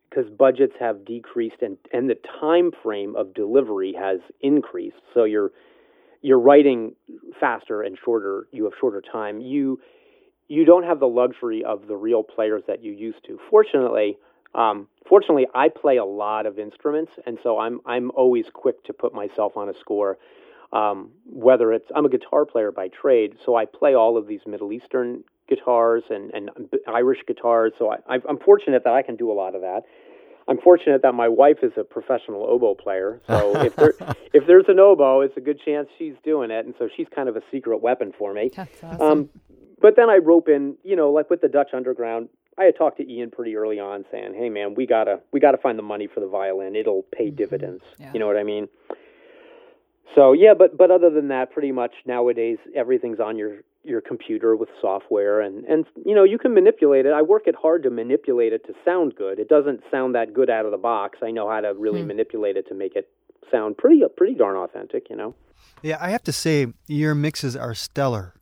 because 0.10 0.30
budgets 0.30 0.74
have 0.80 1.06
decreased 1.06 1.62
and 1.62 1.78
and 1.94 2.10
the 2.10 2.18
time 2.40 2.72
frame 2.84 3.16
of 3.16 3.34
delivery 3.34 3.96
has 3.98 4.20
increased, 4.42 5.02
so 5.14 5.24
you're 5.24 5.52
you're 6.22 6.40
writing 6.40 6.96
faster 7.40 7.82
and 7.82 7.98
shorter. 8.04 8.48
You 8.52 8.66
have 8.66 8.74
shorter 8.80 9.02
time. 9.02 9.40
You 9.40 9.80
you 10.48 10.66
don't 10.66 10.84
have 10.84 11.00
the 11.00 11.08
luxury 11.08 11.64
of 11.64 11.88
the 11.88 11.96
real 11.96 12.24
players 12.24 12.64
that 12.68 12.84
you 12.84 12.92
used 12.92 13.26
to. 13.26 13.40
Fortunately, 13.50 14.18
um, 14.54 14.88
fortunately, 15.08 15.48
I 15.54 15.70
play 15.70 15.98
a 15.98 16.06
lot 16.06 16.46
of 16.46 16.60
instruments, 16.60 17.12
and 17.26 17.38
so 17.44 17.60
I'm 17.60 17.82
I'm 17.86 18.12
always 18.12 18.46
quick 18.54 18.84
to 18.86 18.94
put 18.94 19.14
myself 19.14 19.58
on 19.58 19.70
a 19.70 19.74
score. 19.74 20.18
Um, 20.72 21.12
whether 21.26 21.72
it's 21.74 21.90
I'm 21.96 22.06
a 22.06 22.10
guitar 22.10 22.46
player 22.46 22.72
by 22.72 22.88
trade, 22.90 23.36
so 23.46 23.56
I 23.56 23.66
play 23.66 23.96
all 23.96 24.18
of 24.18 24.28
these 24.28 24.42
Middle 24.46 24.72
Eastern 24.72 25.24
guitars 25.48 26.04
and, 26.10 26.32
and 26.34 26.50
Irish 26.88 27.20
guitars. 27.28 27.74
So 27.78 27.92
I, 27.92 28.16
I'm 28.28 28.40
fortunate 28.40 28.84
that 28.84 28.94
I 28.94 29.02
can 29.02 29.16
do 29.16 29.32
a 29.32 29.36
lot 29.36 29.56
of 29.56 29.62
that. 29.62 29.84
I'm 30.48 30.60
fortunate 30.60 31.02
that 31.02 31.14
my 31.14 31.28
wife 31.28 31.58
is 31.64 31.72
a 31.78 31.84
professional 31.84 32.46
oboe 32.48 32.76
player. 32.76 33.22
So 33.28 33.62
if 33.62 33.76
there 33.76 33.94
if 34.34 34.48
there's 34.48 34.66
an 34.68 34.80
oboe, 34.80 35.22
it's 35.22 35.38
a 35.38 35.42
good 35.42 35.60
chance 35.64 35.88
she's 35.98 36.16
doing 36.24 36.52
it, 36.52 36.66
and 36.66 36.76
so 36.78 36.88
she's 36.96 37.08
kind 37.14 37.30
of 37.30 37.36
a 37.36 37.42
secret 37.52 37.82
weapon 37.82 38.14
for 38.18 38.34
me. 38.34 38.52
That's 38.56 38.84
awesome. 38.84 39.02
Um, 39.02 39.30
but 39.86 39.96
then 39.96 40.10
I 40.10 40.18
rope 40.18 40.50
in, 40.50 40.78
you 40.84 40.96
know, 40.96 41.12
like 41.12 41.30
with 41.30 41.42
the 41.42 41.48
Dutch 41.48 41.70
Underground. 41.72 42.28
I 42.58 42.64
had 42.64 42.76
talked 42.76 42.98
to 42.98 43.08
Ian 43.08 43.30
pretty 43.30 43.56
early 43.56 43.80
on, 43.80 44.04
saying, 44.12 44.34
"Hey, 44.34 44.50
man, 44.50 44.74
we 44.74 44.88
gotta 44.88 45.20
we 45.32 45.40
gotta 45.40 45.60
find 45.60 45.78
the 45.78 45.84
money 45.84 46.08
for 46.08 46.22
the 46.22 46.28
violin. 46.28 46.76
It'll 46.76 47.04
pay 47.04 47.28
mm-hmm. 47.28 47.36
dividends." 47.36 47.84
Yeah. 48.00 48.12
You 48.12 48.20
know 48.20 48.26
what 48.26 48.36
I 48.36 48.42
mean? 48.42 48.68
So 50.16 50.34
yeah, 50.34 50.56
but 50.58 50.76
but 50.76 50.90
other 50.90 51.12
than 51.12 51.28
that, 51.28 51.52
pretty 51.52 51.72
much 51.72 51.92
nowadays 52.08 52.58
everything's 52.76 53.20
on 53.20 53.38
your 53.38 53.58
your 53.84 54.02
computer 54.02 54.56
with 54.56 54.70
software, 54.82 55.40
and 55.40 55.64
and 55.66 55.86
you 56.04 56.16
know 56.16 56.24
you 56.24 56.40
can 56.40 56.56
manipulate 56.56 57.06
it. 57.06 57.14
I 57.14 57.22
work 57.22 57.44
it 57.46 57.54
hard 57.54 57.84
to 57.84 57.92
manipulate 57.92 58.54
it 58.54 58.66
to 58.66 58.74
sound 58.84 59.14
good. 59.16 59.38
It 59.38 59.50
doesn't 59.50 59.82
sound 59.92 60.16
that 60.16 60.34
good 60.34 60.50
out 60.50 60.66
of 60.66 60.72
the 60.72 60.80
box. 60.80 61.20
I 61.22 61.30
know 61.30 61.48
how 61.48 61.62
to 61.62 61.76
really 61.76 62.02
hmm. 62.02 62.08
manipulate 62.08 62.58
it 62.58 62.68
to 62.70 62.74
make 62.74 62.96
it 62.96 63.08
sound 63.52 63.78
pretty 63.78 64.02
pretty 64.18 64.34
darn 64.34 64.56
authentic. 64.56 65.12
You 65.12 65.16
know. 65.16 65.36
Yeah, 65.84 66.00
I 66.02 66.10
have 66.10 66.24
to 66.24 66.32
say 66.32 66.74
your 66.88 67.14
mixes 67.14 67.56
are 67.56 67.76
stellar. 67.76 68.34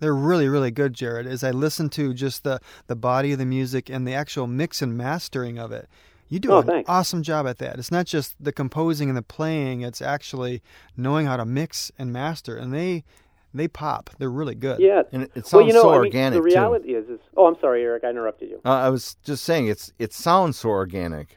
They're 0.00 0.14
really, 0.14 0.48
really 0.48 0.70
good, 0.70 0.94
Jared. 0.94 1.26
As 1.26 1.44
I 1.44 1.50
listen 1.50 1.88
to 1.90 2.12
just 2.14 2.42
the, 2.42 2.60
the 2.88 2.96
body 2.96 3.32
of 3.32 3.38
the 3.38 3.46
music 3.46 3.88
and 3.88 4.06
the 4.08 4.14
actual 4.14 4.46
mix 4.46 4.82
and 4.82 4.96
mastering 4.96 5.58
of 5.58 5.70
it, 5.72 5.88
you 6.28 6.38
do 6.40 6.52
Oh, 6.52 6.58
an 6.60 6.66
thanks. 6.66 6.88
awesome 6.88 7.22
job 7.22 7.46
at 7.46 7.58
that. 7.58 7.78
It's 7.78 7.90
not 7.92 8.06
just 8.06 8.34
the 8.42 8.52
composing 8.52 9.08
and 9.08 9.16
the 9.16 9.22
playing; 9.22 9.82
it's 9.82 10.00
actually 10.00 10.62
knowing 10.96 11.26
how 11.26 11.36
to 11.36 11.44
mix 11.44 11.90
and 11.98 12.12
master. 12.12 12.56
And 12.56 12.72
they 12.72 13.04
they 13.52 13.66
pop. 13.66 14.10
They're 14.18 14.30
really 14.30 14.54
good. 14.54 14.78
Yeah. 14.80 15.02
And 15.12 15.24
it, 15.24 15.32
it 15.34 15.36
well, 15.36 15.44
sounds 15.62 15.66
you 15.66 15.72
know, 15.72 15.82
so 15.82 15.88
I 15.90 15.92
mean, 15.94 16.04
organic 16.06 16.36
the 16.38 16.42
reality 16.42 16.94
is, 16.94 17.08
is 17.08 17.18
oh, 17.36 17.46
I'm 17.46 17.56
sorry, 17.60 17.82
Eric, 17.82 18.04
I 18.04 18.10
interrupted 18.10 18.48
you. 18.48 18.60
Uh, 18.64 18.70
I 18.70 18.88
was 18.90 19.16
just 19.24 19.42
saying 19.44 19.66
it's 19.66 19.92
it 19.98 20.12
sounds 20.12 20.56
so 20.58 20.68
organic. 20.68 21.36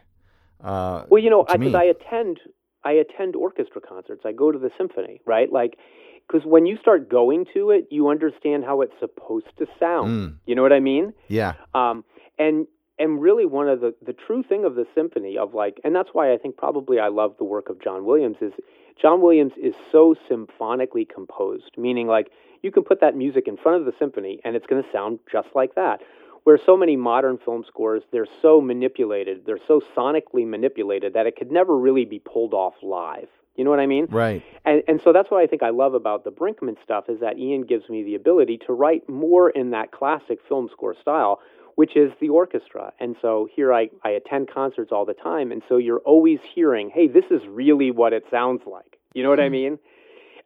Uh, 0.63 1.05
Well, 1.09 1.21
you 1.21 1.29
know, 1.31 1.43
to 1.43 1.57
because 1.57 1.73
me. 1.73 1.79
I 1.79 1.83
attend, 1.85 2.39
I 2.83 2.91
attend 2.93 3.35
orchestra 3.35 3.81
concerts. 3.81 4.21
I 4.25 4.31
go 4.31 4.51
to 4.51 4.59
the 4.59 4.69
symphony, 4.77 5.21
right? 5.25 5.51
Like, 5.51 5.77
because 6.27 6.45
when 6.45 6.65
you 6.65 6.77
start 6.77 7.09
going 7.09 7.45
to 7.53 7.71
it, 7.71 7.87
you 7.91 8.09
understand 8.09 8.63
how 8.63 8.81
it's 8.81 8.93
supposed 8.99 9.49
to 9.57 9.67
sound. 9.79 10.09
Mm. 10.09 10.35
You 10.45 10.55
know 10.55 10.61
what 10.61 10.73
I 10.73 10.79
mean? 10.79 11.13
yeah, 11.27 11.53
Um, 11.73 12.03
and 12.39 12.67
and 12.99 13.21
really, 13.21 13.45
one 13.45 13.67
of 13.67 13.81
the 13.81 13.93
the 14.05 14.13
true 14.13 14.43
thing 14.43 14.65
of 14.65 14.75
the 14.75 14.85
symphony 14.95 15.37
of 15.37 15.53
like, 15.53 15.79
and 15.83 15.95
that's 15.95 16.09
why 16.13 16.33
I 16.33 16.37
think 16.37 16.57
probably 16.57 16.99
I 16.99 17.07
love 17.07 17.35
the 17.37 17.43
work 17.43 17.69
of 17.69 17.81
John 17.81 18.05
Williams 18.05 18.37
is 18.41 18.53
John 19.01 19.21
Williams 19.21 19.53
is 19.61 19.73
so 19.91 20.15
symphonically 20.27 21.05
composed, 21.05 21.71
meaning 21.77 22.07
like 22.07 22.29
you 22.61 22.71
can 22.71 22.83
put 22.83 23.01
that 23.01 23.15
music 23.15 23.47
in 23.47 23.57
front 23.57 23.79
of 23.79 23.85
the 23.85 23.93
symphony 23.97 24.39
and 24.43 24.55
it's 24.55 24.65
going 24.67 24.81
to 24.81 24.91
sound 24.91 25.19
just 25.31 25.49
like 25.55 25.75
that. 25.75 26.01
Where 26.43 26.59
so 26.63 26.75
many 26.75 26.97
modern 26.97 27.37
film 27.37 27.63
scores, 27.65 28.03
they're 28.11 28.27
so 28.41 28.59
manipulated, 28.59 29.45
they're 29.45 29.59
so 29.65 29.81
sonically 29.95 30.45
manipulated 30.45 31.13
that 31.13 31.25
it 31.25 31.37
could 31.37 31.51
never 31.51 31.77
really 31.77 32.03
be 32.03 32.19
pulled 32.19 32.53
off 32.53 32.73
live. 32.81 33.29
You 33.55 33.63
know 33.63 33.69
what 33.69 33.79
I 33.79 33.85
mean? 33.85 34.07
right. 34.09 34.43
And 34.65 34.81
and 34.87 35.01
so 35.03 35.13
that's 35.13 35.29
what 35.29 35.41
I 35.41 35.47
think 35.47 35.61
I 35.61 35.69
love 35.69 35.93
about 35.93 36.23
the 36.23 36.31
Brinkman 36.31 36.81
stuff 36.83 37.05
is 37.07 37.19
that 37.19 37.37
Ian 37.37 37.63
gives 37.63 37.87
me 37.89 38.03
the 38.03 38.15
ability 38.15 38.59
to 38.65 38.73
write 38.73 39.07
more 39.07 39.49
in 39.49 39.71
that 39.71 39.91
classic 39.91 40.39
film 40.47 40.69
score 40.71 40.95
style, 40.99 41.39
which 41.75 41.95
is 41.95 42.11
the 42.19 42.29
orchestra. 42.29 42.93
And 42.99 43.15
so 43.21 43.47
here 43.53 43.73
I, 43.73 43.89
I 44.03 44.11
attend 44.11 44.49
concerts 44.49 44.91
all 44.91 45.05
the 45.05 45.13
time, 45.13 45.51
and 45.51 45.61
so 45.69 45.77
you're 45.77 45.99
always 45.99 46.39
hearing, 46.55 46.89
hey, 46.93 47.07
this 47.07 47.25
is 47.29 47.41
really 47.47 47.91
what 47.91 48.13
it 48.13 48.23
sounds 48.31 48.61
like. 48.65 48.97
You 49.13 49.23
know 49.23 49.29
what 49.29 49.39
I 49.39 49.47
hmm. 49.47 49.51
mean? 49.51 49.79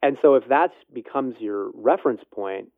And 0.03 0.17
so 0.21 0.35
if 0.35 0.47
that 0.49 0.71
becomes 0.93 1.39
your 1.39 1.71
reference 1.73 2.21
point, 2.31 2.69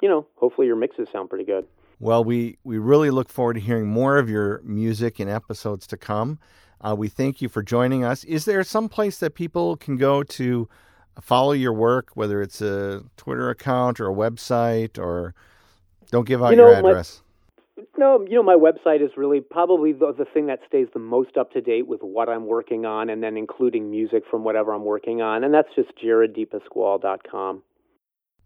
you 0.00 0.08
know, 0.08 0.26
hopefully 0.36 0.66
your 0.66 0.76
mixes 0.76 1.08
sound 1.10 1.28
pretty 1.28 1.44
good. 1.44 1.66
Well, 1.98 2.24
we, 2.24 2.58
we 2.64 2.78
really 2.78 3.10
look 3.10 3.28
forward 3.28 3.54
to 3.54 3.60
hearing 3.60 3.86
more 3.86 4.18
of 4.18 4.28
your 4.28 4.60
music 4.64 5.20
in 5.20 5.28
episodes 5.28 5.86
to 5.88 5.96
come. 5.96 6.38
Uh, 6.84 6.94
we 6.96 7.08
thank 7.08 7.40
you 7.40 7.48
for 7.48 7.62
joining 7.62 8.04
us. 8.04 8.24
Is 8.24 8.44
there 8.44 8.62
some 8.64 8.88
place 8.88 9.18
that 9.18 9.34
people 9.34 9.76
can 9.76 9.96
go 9.96 10.22
to 10.24 10.68
follow 11.20 11.52
your 11.52 11.72
work, 11.72 12.10
whether 12.14 12.42
it's 12.42 12.60
a 12.60 13.04
Twitter 13.16 13.50
account 13.50 14.00
or 14.00 14.08
a 14.08 14.14
website, 14.14 14.98
or 14.98 15.34
don't 16.10 16.26
give 16.26 16.42
out 16.42 16.50
You 16.52 16.58
your 16.58 16.74
know, 16.74 16.82
my- 16.82 16.88
address? 16.90 17.22
No, 17.96 18.24
you 18.28 18.34
know, 18.34 18.42
my 18.42 18.54
website 18.54 19.02
is 19.02 19.10
really 19.16 19.40
probably 19.40 19.92
the, 19.92 20.12
the 20.12 20.24
thing 20.24 20.46
that 20.46 20.60
stays 20.66 20.88
the 20.92 20.98
most 20.98 21.36
up 21.36 21.52
to 21.52 21.60
date 21.60 21.86
with 21.86 22.00
what 22.02 22.28
I'm 22.28 22.46
working 22.46 22.84
on, 22.84 23.08
and 23.10 23.22
then 23.22 23.36
including 23.36 23.90
music 23.90 24.24
from 24.30 24.44
whatever 24.44 24.72
I'm 24.74 24.84
working 24.84 25.22
on, 25.22 25.42
and 25.44 25.52
that's 25.54 25.68
just 25.74 25.88
jareddepasquale.com. 26.02 27.62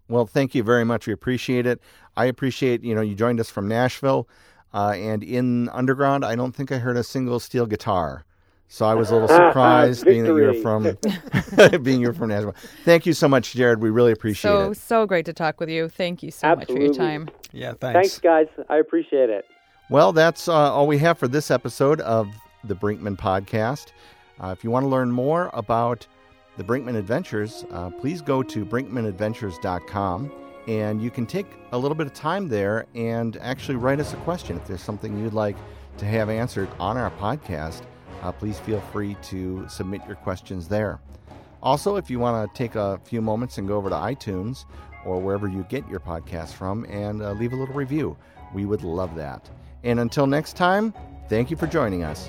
Well, 0.08 0.26
thank 0.26 0.54
you 0.54 0.62
very 0.62 0.84
much. 0.84 1.06
We 1.06 1.12
appreciate 1.12 1.66
it. 1.66 1.80
I 2.16 2.26
appreciate 2.26 2.84
you 2.84 2.94
know 2.94 3.00
you 3.00 3.14
joined 3.14 3.40
us 3.40 3.50
from 3.50 3.66
Nashville, 3.66 4.28
uh, 4.72 4.94
and 4.96 5.22
in 5.24 5.68
Underground, 5.70 6.24
I 6.24 6.36
don't 6.36 6.52
think 6.52 6.70
I 6.70 6.78
heard 6.78 6.96
a 6.96 7.04
single 7.04 7.40
steel 7.40 7.66
guitar. 7.66 8.24
So 8.68 8.84
I 8.84 8.94
was 8.94 9.10
a 9.10 9.14
little 9.14 9.28
surprised 9.46 10.04
being 10.04 10.24
that 10.24 10.34
you're 10.34 10.54
from 10.54 10.96
being 11.82 12.00
you're 12.00 12.12
from 12.12 12.30
Nashville. 12.30 12.54
Thank 12.84 13.06
you 13.06 13.12
so 13.12 13.28
much, 13.28 13.54
Jared. 13.54 13.80
We 13.80 13.90
really 13.90 14.12
appreciate 14.12 14.50
so 14.50 14.70
it. 14.70 14.74
so 14.74 14.80
so 14.96 15.06
great 15.06 15.26
to 15.26 15.32
talk 15.32 15.60
with 15.60 15.68
you. 15.68 15.88
Thank 15.88 16.22
you 16.22 16.30
so 16.30 16.56
much 16.56 16.66
for 16.66 16.78
your 16.78 16.94
time. 16.94 17.28
Yeah, 17.52 17.74
thanks. 17.74 17.94
Thanks, 17.94 18.18
guys. 18.18 18.46
I 18.68 18.78
appreciate 18.78 19.30
it. 19.30 19.44
Well, 19.88 20.12
that's 20.12 20.48
uh, 20.48 20.52
all 20.52 20.86
we 20.86 20.98
have 20.98 21.16
for 21.16 21.28
this 21.28 21.50
episode 21.50 22.00
of 22.00 22.28
the 22.64 22.74
Brinkman 22.74 23.16
Podcast. 23.16 23.92
Uh, 24.40 24.48
if 24.48 24.64
you 24.64 24.70
want 24.70 24.84
to 24.84 24.88
learn 24.88 25.12
more 25.12 25.50
about 25.52 26.06
the 26.56 26.64
Brinkman 26.64 26.96
Adventures, 26.96 27.64
uh, 27.70 27.90
please 27.90 28.20
go 28.20 28.42
to 28.42 28.64
brinkmanadventures.com 28.64 30.32
and 30.66 31.00
you 31.00 31.10
can 31.10 31.26
take 31.26 31.46
a 31.72 31.78
little 31.78 31.94
bit 31.94 32.06
of 32.06 32.12
time 32.12 32.48
there 32.48 32.86
and 32.94 33.36
actually 33.38 33.76
write 33.76 34.00
us 34.00 34.12
a 34.12 34.16
question. 34.18 34.56
If 34.56 34.66
there's 34.66 34.82
something 34.82 35.16
you'd 35.18 35.34
like 35.34 35.56
to 35.98 36.04
have 36.04 36.28
answered 36.28 36.68
on 36.80 36.96
our 36.96 37.10
podcast, 37.12 37.82
uh, 38.22 38.32
please 38.32 38.58
feel 38.58 38.80
free 38.80 39.16
to 39.22 39.68
submit 39.68 40.02
your 40.06 40.16
questions 40.16 40.68
there. 40.68 41.00
Also, 41.62 41.96
if 41.96 42.10
you 42.10 42.18
want 42.18 42.48
to 42.48 42.56
take 42.56 42.74
a 42.74 42.98
few 43.04 43.20
moments 43.20 43.58
and 43.58 43.66
go 43.66 43.76
over 43.76 43.88
to 43.88 43.96
iTunes 43.96 44.64
or 45.04 45.20
wherever 45.20 45.48
you 45.48 45.64
get 45.68 45.88
your 45.88 46.00
podcast 46.00 46.52
from 46.52 46.84
and 46.84 47.22
uh, 47.22 47.32
leave 47.32 47.52
a 47.52 47.56
little 47.56 47.74
review, 47.74 48.16
we 48.54 48.64
would 48.64 48.82
love 48.82 49.14
that. 49.16 49.48
And 49.84 50.00
until 50.00 50.26
next 50.26 50.56
time, 50.56 50.92
thank 51.28 51.50
you 51.50 51.56
for 51.56 51.66
joining 51.66 52.04
us. 52.04 52.28